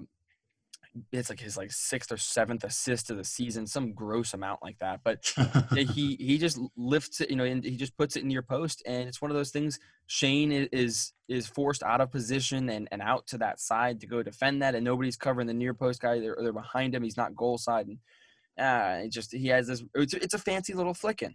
[1.12, 4.78] it's like his like sixth or seventh assist of the season some gross amount like
[4.80, 5.30] that but
[5.76, 8.82] he he just lifts it you know and he just puts it in your post
[8.86, 9.78] and it's one of those things
[10.08, 14.24] shane is is forced out of position and and out to that side to go
[14.24, 17.36] defend that and nobody's covering the near post guy they're, they're behind him he's not
[17.36, 17.98] goal side and
[18.60, 21.34] uh it just he has this it's, it's a fancy little flicking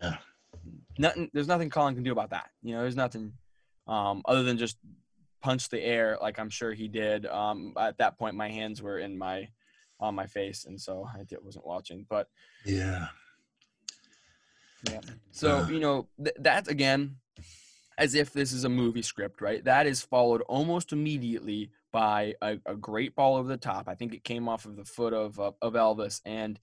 [0.00, 0.16] yeah.
[0.98, 3.32] nothing there's nothing colin can do about that you know there's nothing
[3.86, 4.76] um other than just
[5.42, 8.98] punch the air like i'm sure he did um at that point my hands were
[8.98, 9.48] in my
[10.00, 12.28] on my face and so i wasn't watching but
[12.64, 13.08] Yeah.
[14.90, 15.00] yeah
[15.32, 15.68] so Uh.
[15.68, 17.16] you know th- that again
[17.96, 22.58] as if this is a movie script right that is followed almost immediately by a,
[22.66, 25.38] a great ball over the top i think it came off of the foot of
[25.38, 26.60] of, of elvis and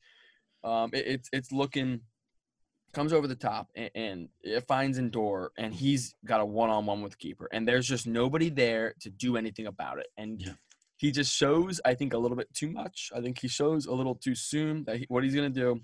[0.63, 2.01] um it, it's it's looking
[2.93, 7.17] comes over the top and, and it finds Ndour and he's got a one-on-one with
[7.17, 10.53] keeper and there's just nobody there to do anything about it and Yeah.
[10.95, 13.93] he just shows I think a little bit too much I think he shows a
[13.93, 15.81] little too soon that he, what he's gonna do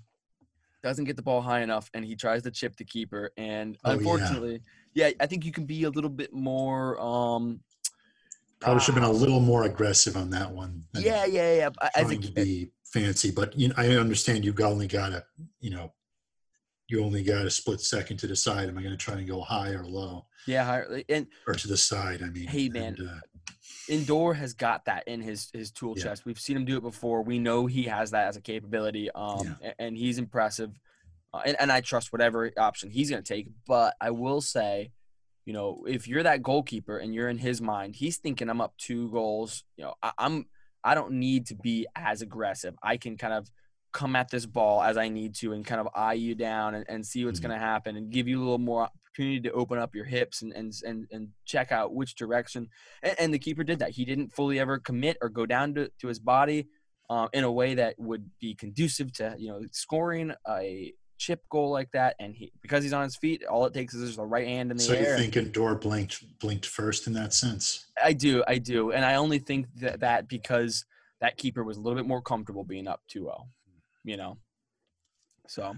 [0.82, 3.90] doesn't get the ball high enough and he tries to chip the keeper and Oh,
[3.90, 3.96] yeah.
[3.98, 4.60] unfortunately
[4.94, 5.10] yeah.
[5.20, 7.60] I think you can be a little bit more um
[8.62, 10.84] Probably should have been a ah, little more aggressive on that one.
[10.94, 14.60] yeah yeah yeah I- a Trying to be fancy, but you know, I understand you've
[14.60, 15.24] only got a,
[15.60, 15.92] you know,
[16.88, 18.68] you only got a split second to decide.
[18.68, 21.68] Am I going to try and go high or low yeah higher- and or to
[21.68, 22.22] the side?
[22.22, 23.20] I mean, Hey, man, and, uh,
[23.88, 26.04] Ndour has got that in his his tool Yeah.
[26.04, 26.24] chest.
[26.24, 27.22] We've seen him do it before.
[27.22, 29.10] We know he has that as a capability.
[29.10, 30.78] Um, a- and he's impressive.
[31.34, 33.48] Uh, and, and I trust whatever option he's going to take.
[33.66, 34.92] But I will say,
[35.44, 38.74] you know, if you're that goalkeeper and you're in his mind, he's thinking I'm up
[38.78, 39.64] two goals.
[39.76, 40.46] You know, I, I'm
[40.84, 42.74] I don't need to be as aggressive.
[42.82, 43.50] I can kind of
[43.92, 46.84] come at this ball as I need to and kind of eye you down and,
[46.88, 47.42] and see what's Mhm.
[47.44, 50.42] going to happen and give you a little more opportunity to open up your hips
[50.42, 52.68] and and and, and check out which direction.
[53.02, 53.90] And, and the keeper did that.
[53.90, 56.68] He didn't fully ever commit or go down to, to his body
[57.10, 61.70] uh, in a way that would be conducive to you know scoring a chip goal
[61.70, 62.16] like that.
[62.18, 64.70] And he because he's on his feet, all it takes is just a right hand
[64.70, 65.16] in the air.
[65.16, 67.86] so you think Ndour blinked blinked first in that sense?
[68.02, 70.84] I do, I do, and I only think that that because
[71.20, 73.46] that keeper was a little bit more comfortable being up 2-0,
[74.02, 74.38] you know.
[75.46, 75.76] So,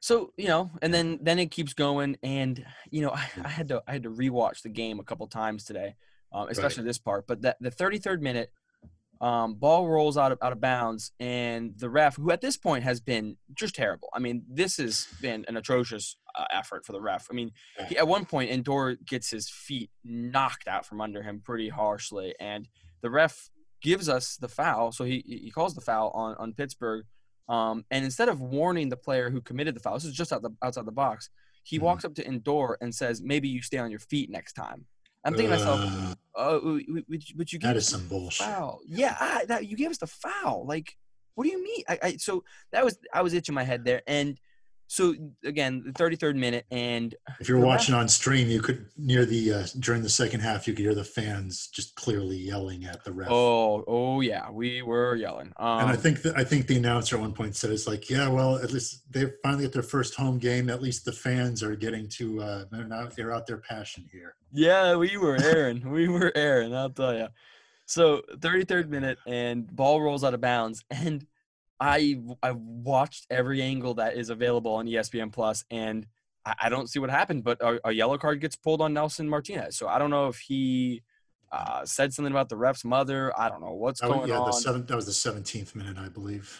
[0.00, 3.68] so you know, and then then it keeps going, and you know, I, I had
[3.68, 5.94] to I had to rewatch the game a couple times today,
[6.32, 7.26] um, especially this part.
[7.28, 8.50] But that the 33rd minute,
[9.24, 12.84] um, ball rolls out of out of bounds, and the ref, who at this point
[12.84, 14.08] has been just terrible.
[14.12, 17.28] I mean, this has been an atrocious uh, effort for the ref.
[17.30, 17.52] I mean,
[17.88, 22.34] he, at one point, Ndour gets his feet knocked out from under him pretty harshly,
[22.38, 22.68] and
[23.00, 23.48] the ref
[23.80, 24.92] gives us the foul.
[24.92, 27.06] So he he calls the foul on on Pittsburgh,
[27.48, 30.42] um, and instead of warning the player who committed the foul, this is just out
[30.42, 31.30] the outside the box.
[31.62, 31.82] He Mhm.
[31.82, 34.86] walks up to Ndour and says, "Maybe you stay on your feet next time."
[35.24, 36.86] I'm thinking to myself, Uh, "Oh, would
[37.28, 38.46] you- would you that give is us some bullshit.
[38.46, 38.80] foul?
[38.86, 40.66] Yeah, I, that you gave us the foul.
[40.66, 40.96] Like,
[41.34, 41.82] what do you mean?
[41.88, 44.38] I, I so that was I was itching my head there, and
[44.86, 49.52] so again, the 33rd minute, and If you're watching on stream, you could near the
[49.52, 53.12] uh, during the second half, you could hear the fans just clearly yelling at the
[53.12, 53.28] ref.
[53.30, 55.52] oh, oh yeah, we were yelling.
[55.56, 58.10] Um, and I think that I think the announcer at one point said it's like,
[58.10, 60.68] yeah, well, at least they finally at their first home game.
[60.68, 64.36] At least the fans are getting to uh, they're not they're out their passion here.
[64.52, 65.90] Yeah, we were airing.
[65.90, 66.74] we were airing.
[66.74, 67.28] I'll tell you.
[67.86, 71.26] So 33rd minute, and ball rolls out of bounds, and
[71.80, 76.06] I I watched every angle that is available on ESPN Plus, and
[76.46, 79.28] I, I don't see what happened, but a, a yellow card gets pulled on Nelson
[79.28, 79.76] Martinez.
[79.76, 81.02] So I don't know if he
[81.52, 83.32] uh, said something about the ref's mother.
[83.38, 84.46] I don't know what's That going yeah, on.
[84.46, 84.86] the seventh.
[84.88, 86.58] That was the seventeenth minute, I believe.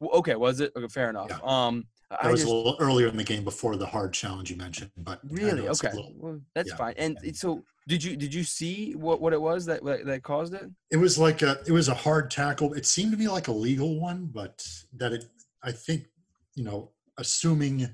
[0.00, 0.72] Well, okay, was it?
[0.76, 1.28] Okay, fair enough.
[1.30, 1.38] Yeah.
[1.44, 4.50] Um, That I was just a little earlier in the game before the hard challenge
[4.50, 4.90] you mentioned.
[4.96, 5.92] But really okay.
[5.92, 6.76] little- Well, that's yeah.
[6.76, 6.94] fine.
[6.96, 10.54] And it- so, did you did you see what what it was that that caused
[10.54, 10.70] it?
[10.90, 11.58] It was like a.
[11.66, 12.74] It was a hard tackle.
[12.74, 14.66] It seemed to me like a legal one, but
[14.96, 15.24] that it.
[15.64, 16.06] I think,
[16.54, 17.88] you know, assuming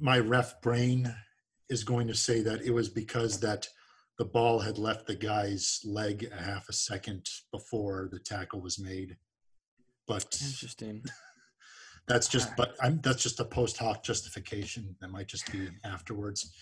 [0.00, 1.14] my ref brain
[1.68, 3.68] is going to say that it was because that
[4.18, 8.78] the ball had left the guy's leg a half a second before the tackle was
[8.78, 9.16] made.
[10.06, 11.04] But Interesting.
[12.08, 14.96] that's just but I'm that's just a post hoc justification.
[15.00, 16.52] That might just be afterwards.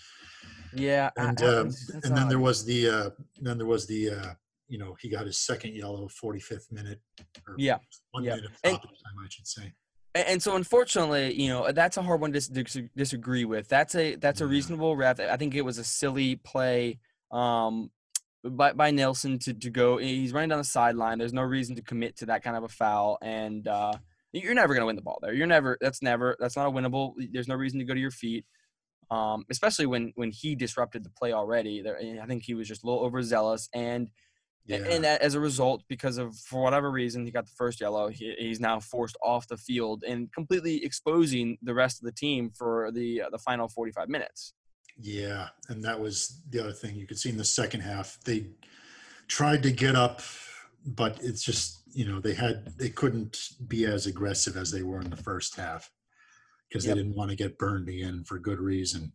[0.73, 1.71] Yeah, And I- uh,
[2.03, 3.09] and then there was the uh
[3.41, 4.33] then there was the uh
[4.67, 6.99] you know he got his second yellow 45th minute
[7.47, 7.77] or Yeah,
[8.11, 8.35] one yeah.
[8.35, 9.73] minute of And- time I should say.
[10.15, 13.67] And so unfortunately, you know, that's a hard one to dis- dis- disagree with.
[13.67, 15.19] That's a that's a reasonable ref.
[15.19, 16.99] I think it was a silly play
[17.31, 17.91] um
[18.43, 21.17] by by Nelson to to go he's running down the sideline.
[21.19, 23.93] There's no reason to commit to that kind of a foul and uh
[24.33, 25.33] you're never going to win the ball there.
[25.33, 27.13] You're never that's never that's not a winnable.
[27.31, 28.45] There's no reason to go to your feet.
[29.09, 31.81] Um especially when when he disrupted the play already.
[31.81, 34.09] There I think he was just a little overzealous and
[34.65, 34.83] Yeah.
[34.93, 38.09] and as a result, because of for whatever reason, he got the first yellow.
[38.09, 42.51] He, he's now forced off the field and completely exposing the rest of the team
[42.59, 44.53] for the uh, the final 45 minutes.
[44.99, 48.17] Yeah, and that was the other thing you could see in the second half.
[48.25, 48.47] They
[49.27, 50.21] tried to get up,
[50.85, 53.35] but it's just you know they had they couldn't
[53.67, 55.91] be as aggressive as they were in the first half
[56.69, 56.95] because Yep.
[56.95, 59.13] they didn't want to get burned again for good reason.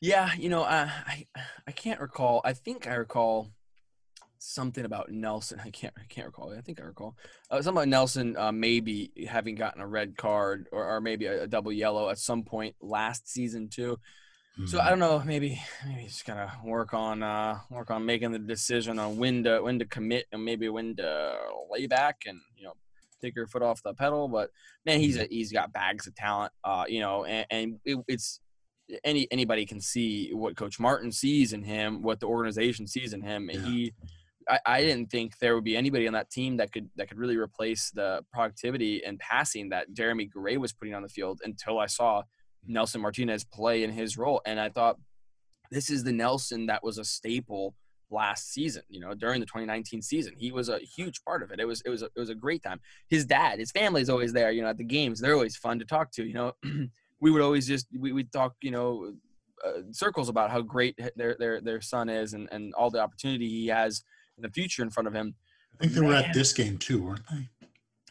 [0.00, 1.26] Yeah, you know, I I,
[1.66, 2.40] I can't recall.
[2.44, 3.50] I think I recall
[4.38, 5.60] something about Nelson.
[5.62, 6.54] I can't I can't recall.
[6.56, 7.16] I think I recall
[7.50, 11.42] uh, something about Nelson uh, maybe having gotten a red card or, or maybe a,
[11.42, 13.98] a double yellow at some point last season too.
[14.66, 14.80] So Mhm.
[14.80, 15.22] I don't know.
[15.24, 19.60] Maybe maybe just gotta work on uh work on making the decision on when to
[19.62, 21.38] when to commit and maybe when to
[21.70, 22.40] lay back and
[23.20, 24.28] take your foot off the pedal.
[24.28, 24.50] But
[24.86, 26.52] man, he's a, he's got bags of talent.
[26.64, 28.40] Uh, you know, and, and it, it's
[29.04, 33.22] any anybody can see what Coach Martin sees in him, what the organization sees in
[33.22, 33.60] him, Yeah.
[33.60, 33.92] he.
[34.48, 37.18] I, I didn't think there would be anybody on that team that could that could
[37.18, 41.78] really replace the productivity and passing that Jeremy Garay was putting on the field until
[41.78, 42.22] I saw
[42.66, 44.40] Nelson Martinez play in his role.
[44.46, 44.96] And I thought
[45.70, 47.74] this is the Nelson that was a staple
[48.10, 50.34] last season, you know, during the 2019 season.
[50.36, 51.60] He was a huge part of it.
[51.60, 52.80] It was it was a, it was a great time.
[53.08, 55.20] His dad, his family's always there, you know, at the games.
[55.20, 56.52] They're always fun to talk to, you know.
[57.20, 59.12] we would always just we would talk, you know,
[59.64, 63.48] uh, circles about how great their their their son is and and all the opportunity
[63.48, 64.02] he has
[64.36, 65.34] in the future in front of him.
[65.74, 66.24] I think they were Man.
[66.24, 67.48] at this game too, weren't they?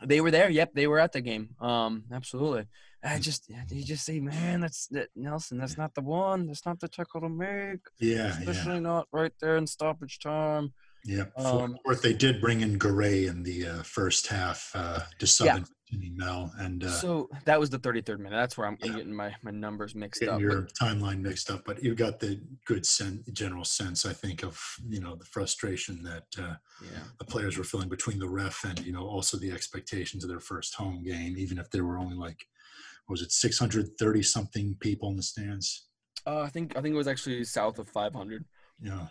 [0.06, 0.50] They were there.
[0.50, 1.50] Yep, they were at the game.
[1.60, 2.68] Um, absolutely.
[3.04, 5.58] I just you just say, man, that's that Nelson.
[5.58, 6.48] That's not the one.
[6.48, 7.80] That's not the tackle to make.
[8.00, 10.74] Yeah, yeah, Especially not right there in stoppage time.
[11.06, 11.26] yeah.
[11.38, 15.46] Um, Fourth, they did bring in Garay in the uh, first half uh, to sub
[15.48, 15.58] Yeah.
[15.94, 18.32] in Mehl, and uh, so that was the 33rd minute.
[18.36, 18.92] That's where I'm, Yeah.
[18.98, 20.42] getting my, my numbers mixed getting up.
[20.42, 24.44] your But timeline mixed up, but you got the good sen- general sense, I think,
[24.44, 24.60] of
[24.90, 28.78] you know the frustration that uh, yeah, the players were feeling between the ref and
[28.86, 32.18] you know also the expectations of their first home game, even if there were only
[32.18, 32.46] like
[33.10, 35.88] was it 630 something people in the stands.
[36.26, 38.46] uh, I think I think it was actually south of 500,
[38.82, 39.08] Yeah,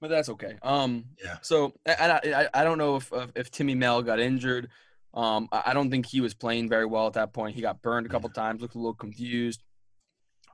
[0.00, 0.56] but that's okay.
[0.62, 1.38] Um, Yeah.
[1.42, 4.68] So I, I I don't know if if, Timmy Mehl got injured.
[5.14, 7.54] Um, I, don't think he was playing very well at that point.
[7.54, 9.62] He got burned a couple times, looked a little confused.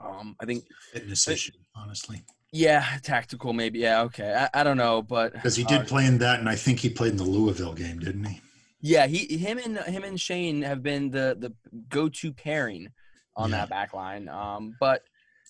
[0.05, 3.81] Um, I think fitness issue, honestly, yeah, tactical maybe.
[3.81, 4.35] Yeah, okay.
[4.35, 6.81] I, I don't know, but because he uh, did play in that, and I think
[6.81, 8.41] he played in the Louisville game, didn't he?
[8.81, 11.53] Yeah, he him and him and Shane have been the the
[11.89, 12.89] go to pairing
[13.37, 13.57] on Yeah.
[13.59, 14.29] that back line.
[14.29, 15.03] Um, but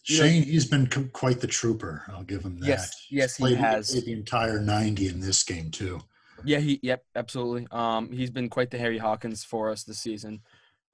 [0.07, 2.05] You know- Shane, he's been co- quite the trooper.
[2.09, 2.67] I'll give him that.
[2.67, 3.91] Yes, He's yes, he played, has.
[3.91, 6.01] played the entire 90 in this game too.
[6.45, 7.67] yeah, he yep, absolutely.
[7.71, 10.41] Um, he's been quite the Harry Hawkins for us this season.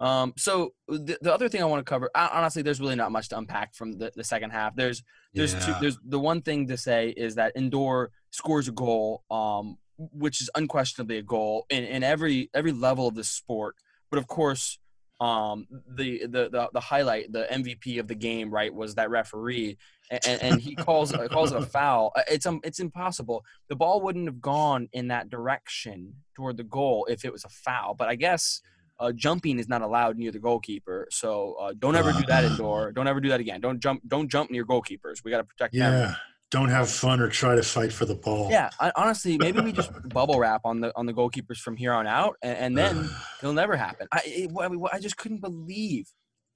[0.00, 3.12] Um, so the, the other thing I want to cover, hon- honestly, there's really not
[3.12, 4.74] much to unpack from the, the second half.
[4.74, 9.22] There's there's two, there's the one thing to say is that Ndour scores a goal,
[9.30, 13.76] um, which is unquestionably a goal in, in every every level of the sport.
[14.10, 14.78] But of course,
[15.20, 19.78] um, the, the the the highlight, the MVP of the game, right, was that referee,
[20.10, 22.12] and, and, he calls calls it a foul.
[22.16, 23.44] Uh, It's um, it's impossible.
[23.68, 27.48] The ball wouldn't have gone in that direction toward the goal if it was a
[27.48, 27.94] foul.
[27.94, 28.60] But I guess.
[29.00, 32.94] Uh, jumping is not allowed near the goalkeeper, so uh, don't ever do that Ndour.
[32.94, 33.60] Don't ever do that again.
[33.60, 34.00] Don't jump.
[34.06, 35.24] Don't jump near goalkeepers.
[35.24, 36.16] We got to protect them.
[36.54, 38.48] Don't have fun or try to fight for the ball.
[38.48, 41.92] Yeah, I, honestly, maybe we just bubble wrap on the on the goalkeepers from here
[41.92, 43.10] on out, and, and then
[43.42, 44.06] it'll never happen.
[44.12, 46.06] I it, I I just couldn't believe.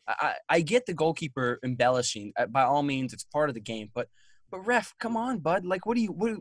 [0.06, 2.32] I, I get the goalkeeper embellishing.
[2.36, 3.90] uh, By all means, it's part of the game.
[3.92, 4.06] But
[4.52, 5.64] but ref, come on, bud.
[5.66, 6.36] Like, what are you what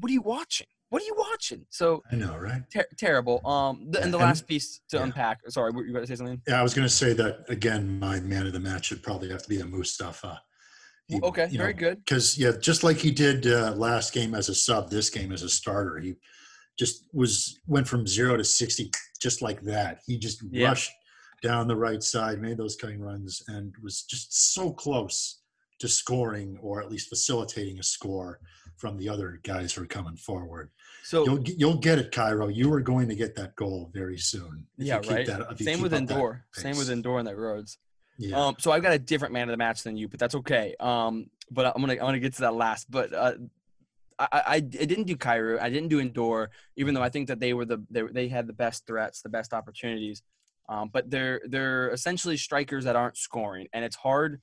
[0.00, 0.66] what are you watching?
[0.88, 1.66] What are you watching?
[1.68, 2.62] So I know, right?
[2.72, 3.46] ter- terrible.
[3.46, 5.02] Um, the, and the and- last piece to yeah.
[5.02, 5.40] unpack.
[5.48, 6.40] Sorry, you going to say something?
[6.48, 7.98] Yeah, I was going to say that again.
[7.98, 10.40] My man of the match should probably have to be a Mustafa.
[11.08, 12.04] He- okay, very know, good.
[12.04, 15.42] because yeah, just like he did uh, last game as a sub, this game as
[15.42, 16.16] a starter, he
[16.78, 18.90] just was went from zero to sixty
[19.20, 20.00] just like that.
[20.06, 20.68] He just Yeah.
[20.68, 20.90] rushed
[21.42, 25.40] down the right side, made those cutting runs, and was just so close
[25.78, 28.40] to scoring or at least facilitating a score
[28.78, 30.70] from the other guys who are coming forward.
[31.04, 32.54] So You'll get- you'll get it, Kairou.
[32.54, 34.66] You are going to get that goal very soon.
[34.76, 35.26] yeah, keep right.
[35.26, 36.42] that- Same with Ndour.
[36.52, 37.78] Same with Ndour and that roads.
[38.18, 38.46] Yeah.
[38.46, 40.74] Um, so I've got a different man of the match than you, but that's okay.
[40.80, 42.90] Um, but I'm gonna I'm gonna get to that last.
[42.90, 43.32] But uh,
[44.18, 45.60] I, I I didn't do Kairou.
[45.60, 48.46] I didn't do Ndour, even though I think that they were the they, they had
[48.46, 50.22] the best threats, the best opportunities.
[50.68, 54.40] Um, but they're they're essentially strikers that aren't scoring, and it's hard.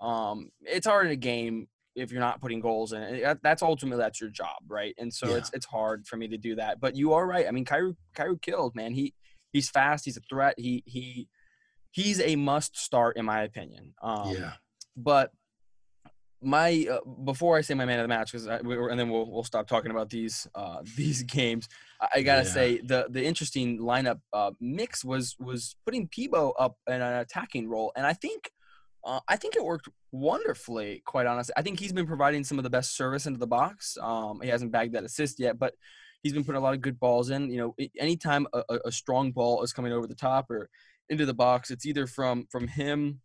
[0.00, 3.02] Um, it's hard in a game if you're not putting goals in.
[3.02, 3.38] it.
[3.42, 4.94] That's ultimately that's your job, right?
[4.98, 5.36] And so Yeah.
[5.36, 6.78] it's it's hard for me to do that.
[6.80, 7.46] But you are right.
[7.48, 8.92] I mean, Kairou Kairou killed man.
[8.92, 9.14] He
[9.52, 10.04] he's fast.
[10.04, 10.54] He's a threat.
[10.58, 11.28] He he
[11.94, 13.94] he's a must start in my opinion.
[14.02, 14.52] Um, yeah.
[14.96, 15.30] But
[16.42, 19.30] my uh, before I say my man of the match, because we and then we'll
[19.30, 21.68] we'll stop talking about these uh, these games.
[22.00, 22.52] I, I gotta Yeah.
[22.52, 27.68] say the the interesting lineup uh, mix was was putting Peebo up in an attacking
[27.68, 28.50] role, and I think.
[29.06, 31.52] Uh, I think it worked wonderfully, quite honestly.
[31.58, 33.98] I think he's been providing some of the best service into the box.
[34.00, 35.74] Um, he hasn't bagged that assist yet, but
[36.22, 37.50] he's been putting a lot of good balls in.
[37.50, 40.70] You know, anytime a, a- a strong ball is coming over the top or
[41.08, 43.20] into the box, it's either from from him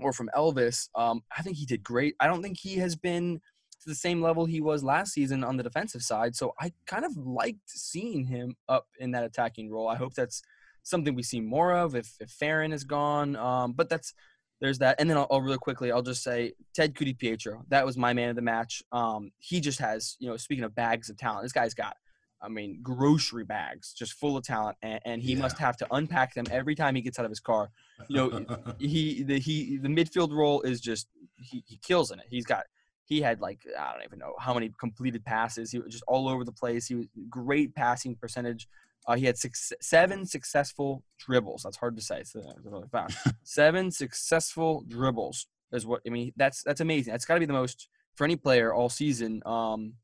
[0.00, 0.88] or from Elvis.
[0.94, 2.14] Um, I think he did great.
[2.20, 3.40] I don't think he has been
[3.80, 6.34] to the same level he was last season on the defensive side.
[6.34, 9.88] So I kind of liked seeing him up in that attacking role.
[9.88, 10.42] I hope that's
[10.82, 13.36] something we see more of if if Farron is gone.
[13.36, 14.14] Um, but that's
[14.60, 14.96] there's that.
[14.98, 17.62] And then I'll, I'll really quickly, I'll just say Ted Ku-DiPietro.
[17.68, 18.82] That was my man of the match.
[18.92, 21.96] Um, he just has, you know, speaking of bags of talent, this guy's got,
[22.44, 25.40] I mean, grocery bags just full of talent, and, and he Yeah.
[25.40, 27.70] must have to unpack them every time he gets out of his car.
[28.08, 28.46] You know,
[28.78, 32.26] he the he the midfield role is just he, he kills in it.
[32.28, 32.64] He's got
[33.06, 35.70] he had like I don't even know how many completed passes.
[35.70, 36.86] He was just all over the place.
[36.86, 38.68] He was great passing percentage.
[39.06, 41.62] Uh, he had six, seven successful dribbles.
[41.62, 42.20] That's hard to say.
[42.20, 43.18] It's, uh, it's really fast.
[43.42, 46.32] seven successful dribbles is what I mean.
[46.36, 47.12] That's that's amazing.
[47.12, 49.42] That's got to be the most for any player all season.
[49.44, 49.94] Um,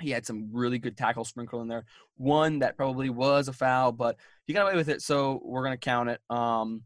[0.00, 1.84] he had some really good tackle sprinkle in there.
[2.16, 5.76] One that probably was a foul, but he got away with it, so we're gonna
[5.76, 6.20] count it.
[6.30, 6.82] Um,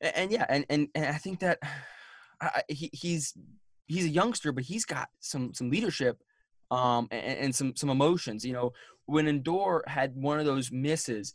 [0.00, 1.58] and, and yeah, and, and and I think that
[2.40, 3.34] I, he, he's
[3.86, 6.22] he's a youngster, but he's got some some leadership,
[6.70, 8.44] um, and, and some some emotions.
[8.44, 8.72] You know,
[9.06, 11.34] when Ndour had one of those misses,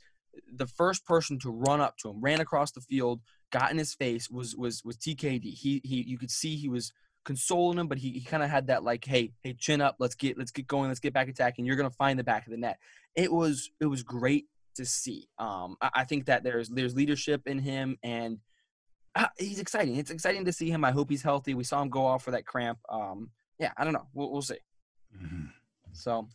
[0.53, 3.93] the first person to run up to him, ran across the field, got in his
[3.93, 5.43] face was was was TKD.
[5.43, 6.91] He he you could see he was
[7.25, 10.15] consoling him, but he, he kind of had that like, hey, hey, chin up, let's
[10.15, 11.65] get let's get going, let's get back attacking.
[11.65, 12.79] You're gonna find the back of the net.
[13.15, 15.27] It was it was great to see.
[15.37, 18.39] Um, I, I think that there's there's leadership in him, and
[19.15, 19.97] uh, he's exciting.
[19.97, 20.85] It's exciting to see him.
[20.85, 21.53] I hope he's healthy.
[21.53, 22.79] We saw him go off for that cramp.
[22.89, 24.07] Um, yeah, I don't know.
[24.13, 24.59] We'll we'll see.
[25.17, 25.49] Mhm.
[25.93, 26.27] So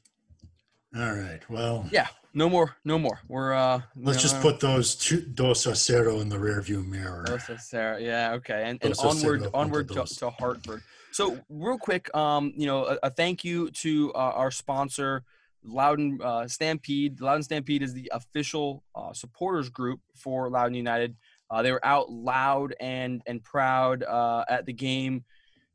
[0.97, 1.41] All right.
[1.49, 3.21] Well, yeah, no more, no more.
[3.29, 7.25] We're uh, let's just put those two, dos a cero in the rearview mirror.
[7.27, 8.01] Dos a Sarah.
[8.01, 8.65] Yeah, okay.
[8.67, 10.83] And, and onward onward to, to Hartford.
[11.13, 15.23] So real quick, um, you know, a, a thank you to uh, our sponsor,
[15.65, 17.21] Loudoun uh, Stampede.
[17.21, 21.17] Loudoun Stampede is the official uh, supporters group for Loudoun United.
[21.51, 25.25] Uh, they were out loud and and proud uh, at the game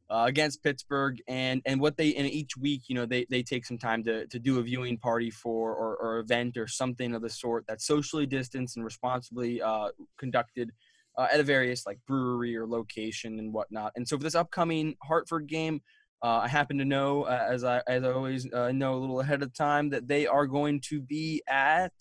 [0.10, 3.66] uh, against Pittsburgh, and and what they in each week, you know, they they take
[3.66, 7.22] some time to to do a viewing party for or, or event or something of
[7.22, 10.72] the sort that's socially distanced and responsibly uh, conducted
[11.18, 13.92] uh, at a various like brewery or location and whatnot.
[13.96, 15.82] And so for this upcoming Hartford game,
[16.24, 19.22] uh, I happen to know, uh, as I as I always uh, know a little
[19.22, 21.94] ahead of time, that they are going to be at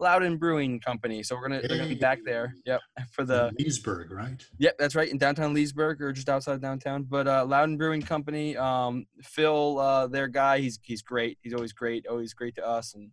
[0.00, 1.22] Loudoun Brewing Company.
[1.22, 2.54] So we're gonna they're gonna be back there.
[2.64, 2.80] Yep,
[3.12, 4.44] for the Leesburg, right?
[4.58, 7.04] Yep, that's right, in downtown Leesburg or just outside downtown.
[7.04, 11.38] But uh, Loudoun Brewing Company, um, Phil, uh, their guy, he's he's great.
[11.42, 13.10] He's always great, always great to us, and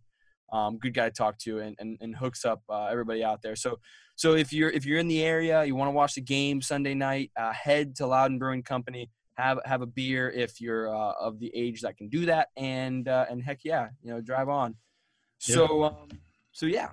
[0.52, 3.56] um, good guy to talk to, and and, and hooks up uh, everybody out there.
[3.56, 3.78] So
[4.18, 6.94] so if you're if you're in the area, you want to watch the game Sunday
[6.94, 9.10] night, uh, head to Loudoun Brewing Company.
[9.34, 13.06] Have have a beer if you're uh, of the age that can do that, and
[13.06, 14.74] uh, and heck yeah, you know, drive on.
[15.38, 16.08] So um,
[16.58, 16.88] so yeah,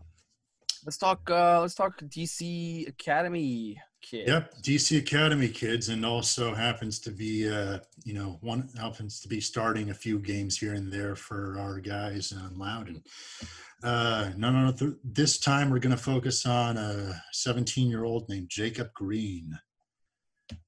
[0.86, 1.28] let's talk.
[1.28, 4.30] Uh, let's talk DC Academy kids.
[4.30, 9.28] Yep, DC Academy kids, and also happens to be, uh, you know, one happens to
[9.28, 13.02] be starting a few games here and there for our guys on Loudoun.
[13.84, 14.96] Uh, no, no, no.
[15.04, 19.58] This time we're going to focus on a 17 year old named Jacob Green.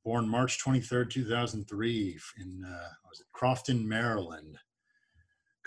[0.04, 4.58] born March 23rd, 2003, in uh, was it Crofton, Maryland.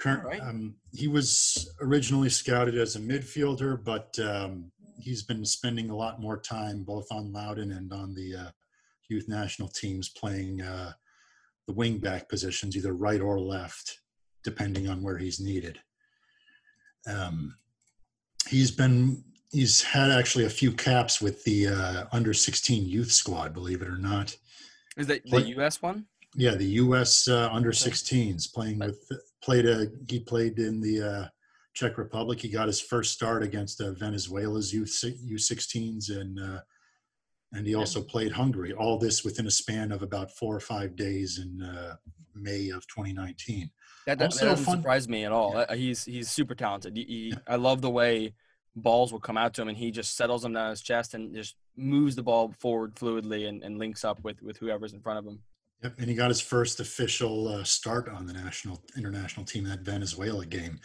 [0.01, 0.41] Current, right.
[0.41, 6.23] um, he was originally scouted as a midfielder, but um, he's been spending a lot
[6.23, 8.51] more time both on Loudoun and on the uh,
[9.09, 10.93] youth national teams playing uh,
[11.67, 14.01] the wingback positions, either right or left,
[14.43, 15.79] depending on where he's needed.
[17.07, 17.57] Um,
[18.49, 19.23] he's been
[19.53, 23.89] he's had actually a few caps with the uh, under 16 youth squad, believe it
[23.89, 24.35] or not.
[24.97, 25.83] Is that the U.S.
[25.83, 26.07] one?
[26.35, 27.29] Yeah, the U.S.
[27.29, 28.99] Uh, under 16s playing with
[29.43, 31.29] played a he played in the uh,
[31.75, 32.41] Czech Republic.
[32.41, 36.61] He got his first start against uh, Venezuela's youth U16s and uh,
[37.53, 38.73] and he also played Hungary.
[38.73, 41.97] All this within a span of about four or five days in uh,
[42.35, 43.71] May of 2019.
[44.07, 45.55] That, that, Also that doesn't fun- surprise me at all.
[45.55, 45.61] Yeah.
[45.61, 46.97] Uh, He's he's super talented.
[46.97, 48.35] He, he, I love the way
[48.77, 51.35] balls will come out to him, and he just settles them down his chest and
[51.35, 55.19] just moves the ball forward fluidly and, and links up with with whoever's in front
[55.19, 55.41] of him.
[55.83, 59.81] Yep, and he got his first official uh, start on the national international team that
[59.81, 60.79] Venezuela game.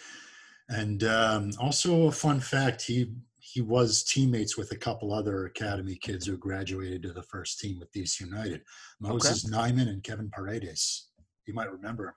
[0.70, 5.96] And um, also a fun fact: he he was teammates with a couple other academy
[5.96, 8.62] kids who graduated to the first team with DC United,
[9.00, 11.10] Moses Nyeman and Kevin Paredes.
[11.46, 12.16] You might remember.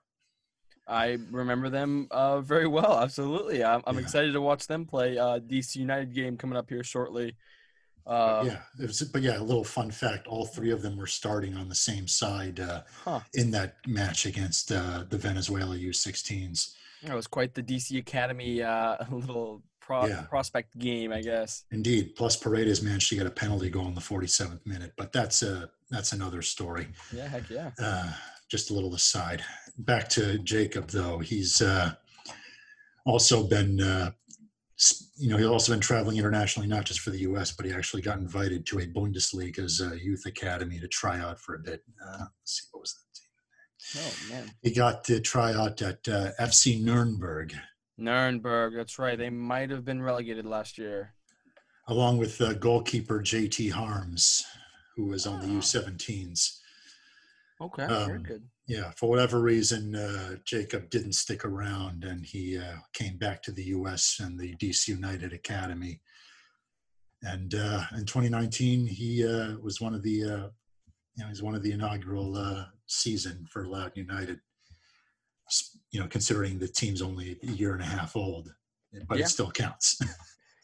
[0.87, 2.99] I remember them uh, very well.
[2.99, 4.01] Absolutely, I'm, I'm Yeah.
[4.01, 7.35] excited to watch them play uh, DC United game coming up here shortly.
[8.05, 11.07] Uh, yeah, it was, but yeah, a little fun fact: all three of them were
[11.07, 13.19] starting on the same side uh, Huh.
[13.33, 16.73] in that match against uh, the Venezuela U16s.
[17.03, 20.23] That was quite the DC Academy uh, little pro- Yeah.
[20.23, 21.63] prospect game, I guess.
[21.71, 22.15] Indeed.
[22.15, 25.69] Plus, Paredes managed to get a penalty goal in the 47th minute, but that's a
[25.91, 26.87] that's another story.
[27.15, 27.71] Yeah, heck yeah.
[27.81, 28.11] Uh,
[28.49, 29.43] just a little aside.
[29.77, 31.19] Back to Jacob, though.
[31.19, 31.93] He's uh,
[33.05, 34.11] also been, uh,
[35.17, 38.01] you know, he's also been traveling internationally, not just for the U.S., but he actually
[38.01, 41.81] got invited to a Bundesliga's uh, youth academy to try out for a bit.
[42.05, 44.03] Uh, let's see, what was that team?
[44.05, 47.53] Oh man, He got to try out at uh, FC Nuremberg,
[47.97, 48.73] Nuremberg.
[48.75, 49.17] That's right.
[49.17, 51.13] They might have been relegated last year.
[51.87, 53.69] along with uh, goalkeeper J.T.
[53.69, 54.45] Harms,
[54.95, 55.59] who was on the Ah.
[55.59, 56.59] U17s.
[57.61, 58.43] Okay, very Um, good.
[58.67, 63.51] yeah, for whatever reason, uh, Jacob didn't stick around, and he uh, came back to
[63.51, 64.19] the U.S.
[64.19, 66.01] and the DC United Academy.
[67.21, 70.47] And uh, in 2019, he uh, was one of the, uh,
[71.15, 74.39] you know, he's one of the inaugural uh, season for Loud United.
[75.91, 78.53] You know, considering the team's only a year and a half old,
[79.07, 79.25] but Yeah.
[79.25, 79.99] it still counts.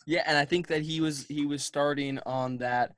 [0.07, 2.93] Yeah, and I think that he was he was starting on that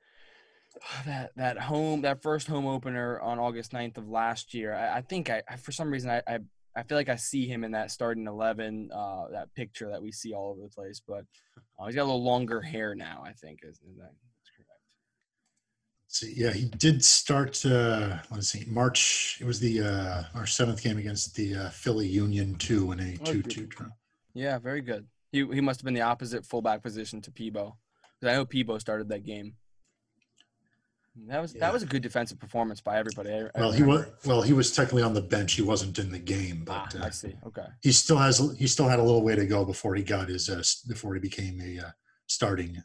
[1.06, 4.74] that that home that first home opener on August 9th of last year.
[4.74, 6.38] I, I think I, I for some reason I, I
[6.76, 10.12] I feel like I see him in that starting eleven, uh, that picture that we
[10.12, 11.00] see all over the place.
[11.06, 11.24] But
[11.78, 13.22] uh, he's got a little longer hair now.
[13.26, 14.80] I think is, is that that's correct.
[16.06, 17.64] See, yeah, he did start.
[17.66, 19.38] Uh, let's see, March.
[19.40, 23.16] It was the uh, our seventh game against the uh, Philly Union two in a
[23.22, 23.88] Oh, two-two draw.
[24.34, 25.06] Yeah, very good.
[25.32, 27.72] He he must have been the opposite fullback position to Peebo.
[28.20, 29.54] 'Cause I know Peebo started that game.
[31.26, 31.60] That was Yeah.
[31.60, 33.30] that was a good defensive performance by everybody.
[33.30, 34.42] I, I Well, he was well.
[34.42, 35.54] He was technically on the bench.
[35.54, 37.34] He wasn't in the game, Ah, but uh, I see.
[37.46, 37.66] Okay.
[37.80, 38.38] he still has.
[38.58, 40.48] He still had a little way to go before he got his.
[40.48, 41.90] Uh, before he became a uh,
[42.28, 42.76] starting.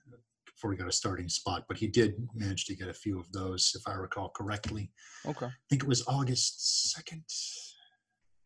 [0.45, 3.29] Before he got a starting spot, but he did manage to get a few of
[3.33, 4.91] those, if I recall correctly.
[5.25, 5.47] Okay.
[5.47, 7.23] I think it was August second.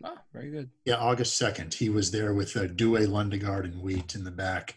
[0.03, 0.71] Ah, very good.
[0.85, 1.75] Yeah, August second.
[1.75, 4.75] He was there with uh, Due Lundegaard and Wheat in the back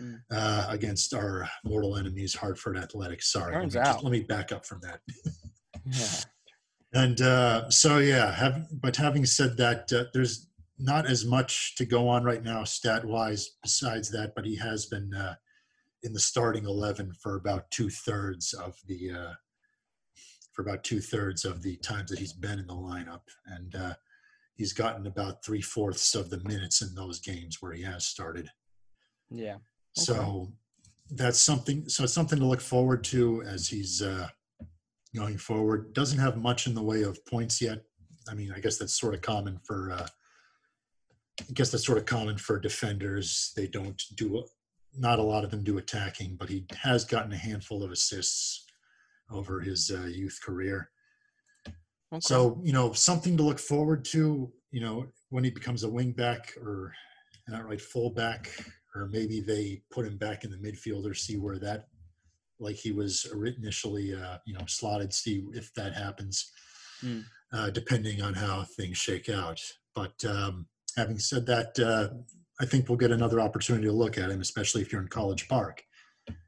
[0.00, 0.20] Mm.
[0.30, 3.32] uh, against our mortal enemies, Hartford Athletics.
[3.32, 4.04] Sorry, let me, Turns just- out.
[4.04, 5.00] let me back up from that.
[5.84, 6.06] Yeah.
[6.92, 11.84] And uh, so, yeah, have, but having said that, uh, there's not as much to
[11.84, 15.34] go on right now, stat wise, besides that, but he has been uh,
[16.04, 19.10] in the starting 11 for about two thirds of the.
[19.12, 19.32] Uh,
[20.52, 23.92] for about two thirds of the times that he's been in the lineup, and uh,
[24.54, 28.48] he's gotten about three fourths of the minutes in those games where he has started.
[29.30, 29.56] Yeah.
[29.96, 30.52] So
[31.10, 31.88] that's something.
[31.88, 34.28] So it's something to look forward to as he's uh,
[35.14, 35.94] going forward.
[35.94, 37.82] Doesn't have much in the way of points yet.
[38.28, 39.92] I mean, I guess that's sort of common for.
[39.92, 40.06] Uh,
[41.40, 43.52] I guess that's sort of common for defenders.
[43.56, 44.44] They don't do.
[44.96, 48.64] Not a lot of them do attacking, but he has gotten a handful of assists
[49.30, 50.90] over his uh, youth career.
[52.12, 52.20] Okay.
[52.20, 56.56] So, you know, something to look forward to, you know, when he becomes a wingback
[56.56, 56.94] or
[57.46, 58.50] an outright fullback,
[58.96, 61.88] or maybe they put him back in the midfield or see where that,
[62.58, 63.26] like he was
[63.58, 66.50] initially, uh, you know, slotted, see if that happens,
[67.00, 67.20] Hmm.
[67.52, 69.60] uh, depending on how things shake out.
[69.94, 70.66] But um,
[70.96, 72.08] having said that, uh,
[72.58, 75.46] I think we'll get another opportunity to look at him, especially if you're in College
[75.48, 75.82] Park.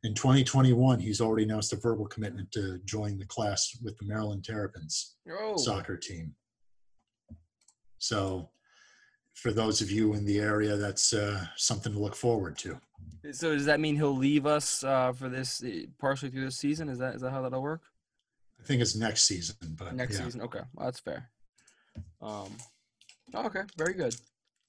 [0.02, 4.42] in 2021, he's already announced a verbal commitment to join the class with the Maryland
[4.44, 6.34] Terrapins Oh, soccer team.
[7.98, 8.50] So,
[9.38, 12.78] for those of you in the area, that's uh, something to look forward to.
[13.30, 16.88] so does that mean he'll leave us uh, for this uh, partially through this season?
[16.88, 17.82] Is that is that how that'll work?
[18.60, 20.40] I think it's next season, but Next yeah, season?
[20.42, 21.30] Okay, well, that's fair.
[22.20, 22.50] Um,
[23.34, 24.16] oh, okay, very good.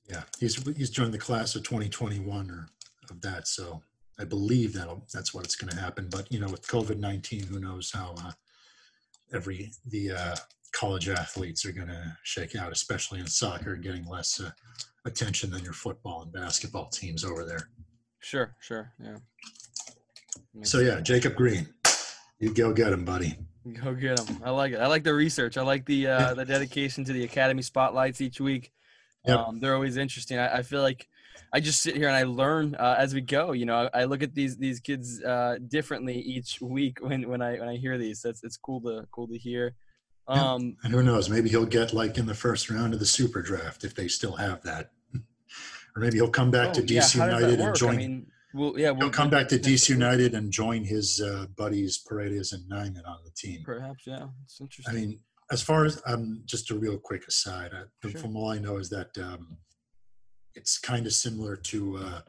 [0.08, 2.68] yeah, he's he's joined the class of 2021 or
[3.10, 3.48] of that.
[3.48, 3.82] So
[4.20, 6.10] I believe that that's what it's going to happen.
[6.12, 8.32] But you know, with COVID 19, who knows how uh,
[9.34, 10.36] every the uh,
[10.72, 14.52] college athletes are going to shake out, especially in soccer, getting less uh,
[15.06, 17.70] attention than your football and basketball teams over there.
[18.20, 19.18] Sure, sure, yeah.
[20.54, 21.68] Makes So yeah, Jacob Green,
[22.40, 23.38] you go get him, buddy.
[23.84, 24.42] Go get them.
[24.44, 24.80] I like it.
[24.80, 25.58] I like the research.
[25.58, 28.72] I like the uh, the dedication to the academy spotlights each week.
[29.26, 29.38] Yep.
[29.38, 30.40] Um, they're always interesting.
[30.40, 31.08] I, I feel like
[31.52, 33.52] I just sit here and I learn uh, as we go.
[33.52, 37.42] You know, I, I look at these these kids uh, differently each week when, when
[37.42, 38.22] I when I hear these.
[38.22, 39.76] That's it's cool to cool to hear.
[40.30, 40.54] Yeah.
[40.54, 41.30] Um, And who knows?
[41.30, 44.34] Maybe he'll get like in the first round of the super draft if they still
[44.36, 47.60] have that, or maybe he'll come back to oh, yeah, DC how does that United
[47.60, 47.76] and work?
[47.76, 47.94] join.
[47.96, 51.46] I mean, well, yeah, he'll we'll come back to DC United and join his uh,
[51.58, 53.62] buddies Paredes and Nyeman on the team.
[53.64, 54.28] Perhaps, yeah.
[54.44, 54.96] It's interesting.
[54.96, 55.20] I mean,
[55.52, 58.22] as far as um, just a real quick aside, I, from- Sure.
[58.22, 59.58] from all I know is that um,
[60.56, 62.22] it's kind of similar to uh,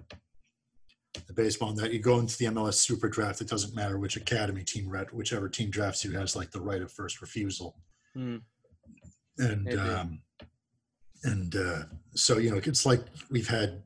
[1.27, 3.41] the baseball in that you go into the MLS Super Draft.
[3.41, 6.93] It doesn't matter which academy team, whichever team drafts you has like the right of
[6.93, 7.77] first refusal,
[8.15, 8.37] Hmm.
[9.39, 10.21] and um,
[11.25, 11.83] and uh,
[12.15, 13.83] so you know it's like we've had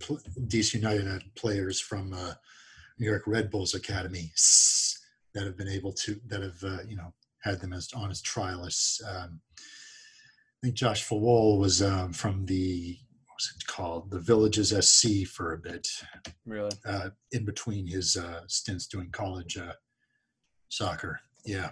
[0.00, 2.34] pl- DC United had players from uh,
[2.98, 4.32] New York Red Bulls Academy
[5.34, 8.22] that have been able to that have uh, you know had them as on as
[8.22, 9.00] trialists.
[9.06, 12.96] Um, I think Josh Fawol was um, from the
[13.26, 15.88] what was it called the Villages SC for a bit
[16.46, 16.70] really.
[16.86, 19.72] uh, in between his uh, stints doing college uh,
[20.68, 21.20] soccer.
[21.44, 21.70] Yeah,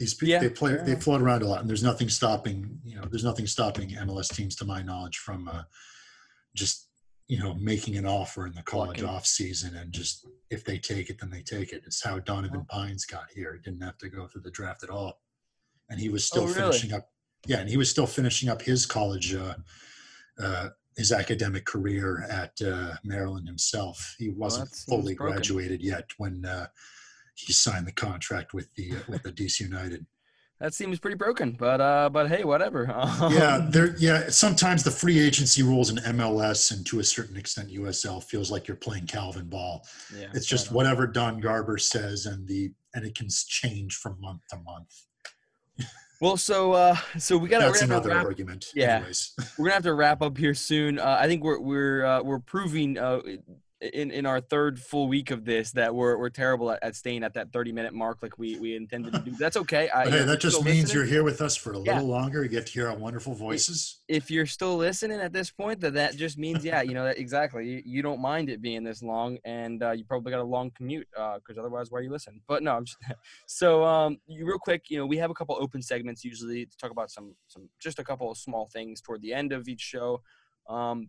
[0.00, 2.80] these people Yeah, they play fair they float around a lot, and there's nothing stopping
[2.84, 5.62] you know there's nothing stopping MLS teams, to my knowledge, from uh,
[6.56, 6.88] just
[7.28, 9.14] you know making an offer in the college Plucking.
[9.14, 11.82] off season and just if they take it, then they take it.
[11.86, 13.52] It's how Donovan Pines got here.
[13.54, 15.20] He didn't have to go through the draft at all,
[15.88, 16.58] and he was still Oh, really?
[16.58, 17.08] finishing up.
[17.46, 19.34] Yeah, and he was still finishing up his college.
[19.34, 19.54] Uh,
[20.42, 24.16] uh, his academic career at uh, Maryland himself.
[24.18, 26.66] He wasn't that seems fully graduated yet when uh,
[27.46, 30.06] he signed the contract with the uh, with the DC United.
[30.60, 32.84] That seems pretty broken, but uh, but hey, whatever.
[33.30, 33.96] yeah, there.
[33.98, 38.50] Yeah, sometimes the free agency rules in MLS and to a certain extent USL feels
[38.50, 39.86] like you're playing Calvin ball.
[40.14, 44.42] yeah, It's just whatever Don Garber says, and the and it can change from month
[44.50, 45.06] to month.
[46.22, 48.66] Well, so uh, so we got That's another wrap, argument.
[48.74, 48.96] yeah.
[48.96, 49.32] Anyways.
[49.58, 50.98] we're gonna have to wrap up here soon.
[50.98, 53.20] Uh, I think we're we're uh, we're proving uh,
[53.80, 57.22] in in our third full week of this that we're we're terrible at, at staying
[57.24, 59.30] at that 30 minute mark like we we intended to do.
[59.32, 59.88] That's okay.
[59.88, 61.94] I, hey, that just means listening- you're here with us for a Yeah.
[61.94, 62.42] little longer.
[62.42, 64.00] You get to hear our wonderful voices.
[64.06, 67.18] if you're still listening at this point, that that just means yeah, you know that
[67.18, 67.66] exactly.
[67.68, 70.70] You, you don't mind it being this long, and uh, you probably got a long
[70.72, 72.40] commute because otherwise, why you listen?
[72.46, 72.98] But no, I'm just
[73.46, 74.90] so um, you, real quick.
[74.90, 77.98] You know, we have a couple open segments usually to talk about some some just
[77.98, 80.20] a couple of small things toward the end of each show.
[80.68, 81.08] Um,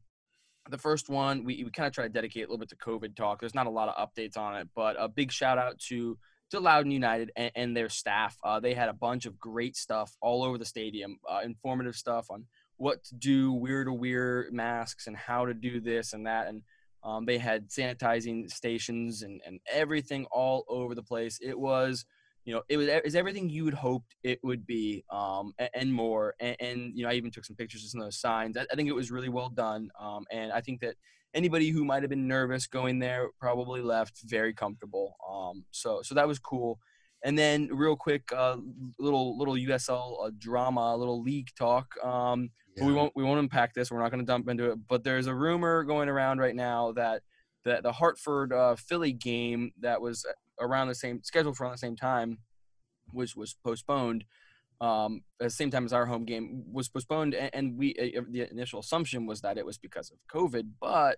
[0.70, 3.16] the first one we, we kind of try to dedicate a little bit to COVID
[3.16, 3.40] talk.
[3.40, 6.18] There's not a lot of updates on it, but a big shout out to
[6.52, 8.38] to Loudoun United and, and their staff.
[8.44, 12.30] Uh, they had a bunch of great stuff all over the stadium, uh, informative stuff
[12.30, 12.46] on
[12.78, 16.48] what to do, where to wear masks, and how to do this and that.
[16.48, 16.62] And
[17.04, 21.40] um, they had sanitizing stations and, and everything all over the place.
[21.42, 22.06] It was,
[22.46, 25.94] you know, it was was everything you would hoped it would be, um, and, and
[25.94, 26.36] more.
[26.40, 28.58] And, and you know, I even took some pictures of some of those signs.
[28.58, 30.96] I, I think it was really well done, um, and I think that
[31.34, 35.16] anybody who might have been nervous going there probably left very comfortable.
[35.30, 36.80] Um, so so that was cool.
[37.24, 38.58] And then real quick, uh,
[39.00, 41.94] little little USL uh, drama, a little league talk.
[42.04, 43.92] Um, but we won't we won't unpack this.
[43.92, 44.80] We're not going to dump into it.
[44.88, 47.22] But there's a rumor going around right now that
[47.66, 50.26] that the Hartford uh, Philly game that was
[50.62, 52.40] around the same scheduled for around the same time,
[53.12, 54.26] which was postponed.
[54.80, 58.22] Um, at the same time as our home game was postponed, and, and we uh,
[58.30, 61.18] the initial assumption was that it was because of COVID, but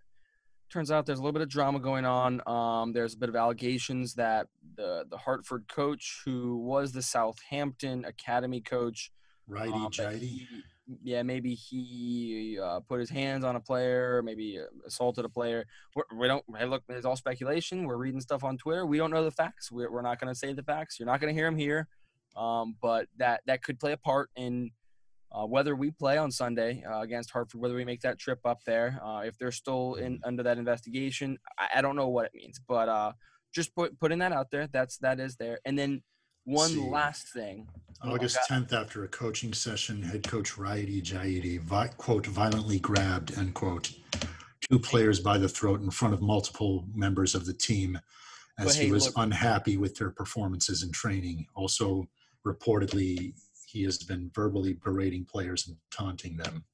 [0.70, 2.42] turns out there's a little bit of drama going on.
[2.48, 8.04] Um, there's a bit of allegations that the the Hartford coach, who was the Southampton
[8.04, 9.12] academy coach,
[9.48, 10.48] Righty, um, jighty.
[11.02, 15.66] Yeah, maybe he uh, put his hands on a player, maybe uh, assaulted a player.
[15.96, 16.44] We're, we don't.
[16.58, 17.86] Hey, look, it's all speculation.
[17.86, 18.86] We're reading stuff on Twitter.
[18.86, 19.72] We don't know the facts.
[19.72, 21.00] We're, we're not going to say the facts.
[21.00, 21.88] You're not going to hear them here.
[22.36, 24.72] Um, but that that could play a part in
[25.32, 28.64] uh, whether we play on Sunday uh, against Hartford, whether we make that trip up
[28.66, 29.00] there.
[29.04, 32.60] Uh, if they're still in under that investigation, I, I don't know what it means.
[32.68, 33.14] But uh,
[33.54, 34.68] just put putting that out there.
[34.68, 35.60] That's that is there.
[35.66, 36.04] And then
[36.46, 36.80] one See.
[36.80, 37.68] last thing.
[38.04, 42.80] Oh, August Oh, 10th, after a coaching session, head coach Radhi Jaidi, vi- quote, violently
[42.80, 43.92] grabbed, end quote,
[44.70, 47.98] two players by the throat in front of multiple members of the team
[48.60, 51.48] as But he was look- unhappy with their performances in training.
[51.56, 52.10] Also,
[52.46, 53.34] reportedly,
[53.66, 56.66] he has been verbally berating players and taunting them.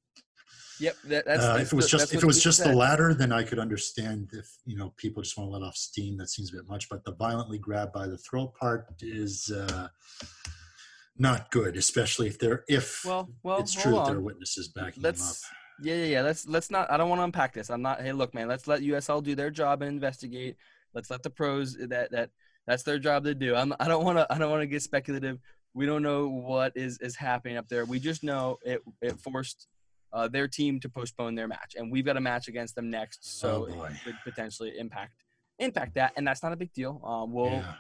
[0.79, 3.13] Yep, that, that's, Uh, if it was the- just if it was just the latter,
[3.13, 6.17] then I could understand if you know people just want to let off steam.
[6.17, 9.89] That seems a bit much, but the violently grabbed by the throat part is uh,
[11.17, 15.03] not good, especially if they're if Well, well, it's true that there are witnesses backing
[15.03, 15.35] them up.
[15.81, 18.11] yeah yeah yeah let's let's not i don't want to unpack this i'm not hey
[18.11, 20.57] look man let's let usl do their job and investigate
[20.93, 22.29] let's let the pros that that
[22.67, 24.81] that's their job to do i'm i don't want to i don't want to get
[24.81, 25.39] speculative
[25.73, 29.67] we don't know what is is happening up there we just know it it forced
[30.13, 33.39] uh, their team to postpone their match and we've got a match against them next
[33.39, 35.13] so Oh, it could potentially impact
[35.59, 37.73] impact that and that's not a big deal um we'll Yeah.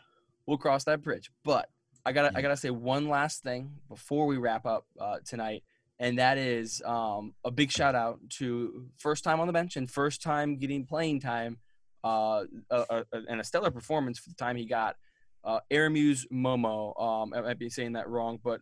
[0.45, 1.31] we'll cross that bridge.
[1.43, 1.69] But
[2.05, 5.63] I gotta I gotta say one last thing before we wrap up uh, tonight,
[5.99, 9.89] and that is um, a big shout out to first time on the bench and
[9.91, 11.57] first time getting playing time,
[12.03, 14.95] uh, uh, uh, and a stellar performance for the time he got.
[15.43, 18.61] Uh, Aramuse Momo, um, I might be saying that wrong, but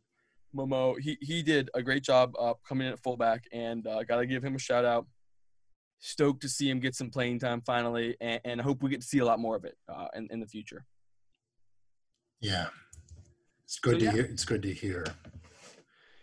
[0.56, 4.26] Momo he he did a great job uh, coming in at fullback, and uh, gotta
[4.26, 5.06] give him a shout out.
[6.00, 9.08] Stoked to see him get some playing time finally, and, and hope we get to
[9.08, 10.86] see a lot more of it uh, in, in the future.
[12.40, 12.68] Yeah.
[13.66, 14.12] It's good So, to yeah.
[14.12, 14.22] hear.
[14.26, 15.06] It's good to hear.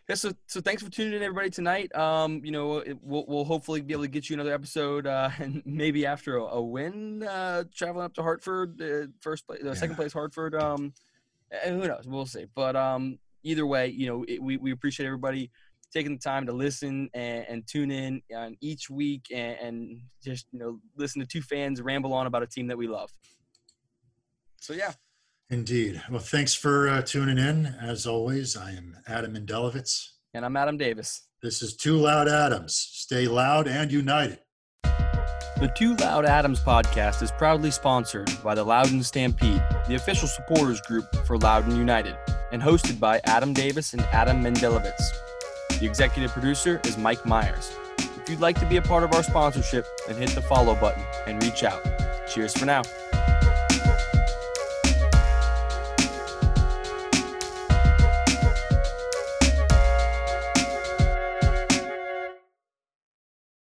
[0.08, 1.94] Yeah, so so thanks for tuning in, everybody, tonight.
[1.94, 5.30] Um, you know, it, we'll we'll hopefully be able to get you another episode, uh,
[5.38, 9.74] and maybe after a, a win, uh, traveling up to Hartford, uh, first place, uh,
[9.74, 9.96] second Yeah.
[9.96, 10.54] place Hartford.
[10.54, 10.92] Um,
[11.64, 12.04] who knows?
[12.06, 12.46] We'll see.
[12.54, 15.50] But um, either way, you know, it, we we appreciate everybody
[15.92, 20.46] taking the time to listen and, and tune in on each week and, and just
[20.50, 23.10] you know listen to two fans ramble on about a team that we love.
[24.60, 24.92] So yeah,
[25.50, 26.02] Indeed.
[26.10, 27.66] Well, thanks for uh, tuning in.
[27.66, 30.08] As always, I am Adam Mendelovitz.
[30.32, 31.28] and I'm Adam Davis.
[31.42, 32.74] This is Two Loud Adams.
[32.74, 34.38] Stay loud and united.
[34.82, 40.80] The Two Loud Adams podcast is proudly sponsored by the Loudoun Stampede, the official supporters
[40.80, 42.16] group for Loudoun United,
[42.54, 45.02] and hosted by Adam Davis and Adam Mendelovitz.
[45.80, 47.76] The executive producer is Mike Myers.
[47.98, 51.02] If you'd like to be a part of our sponsorship, then hit the follow button
[51.26, 51.82] and reach out.
[52.32, 52.82] Cheers for now.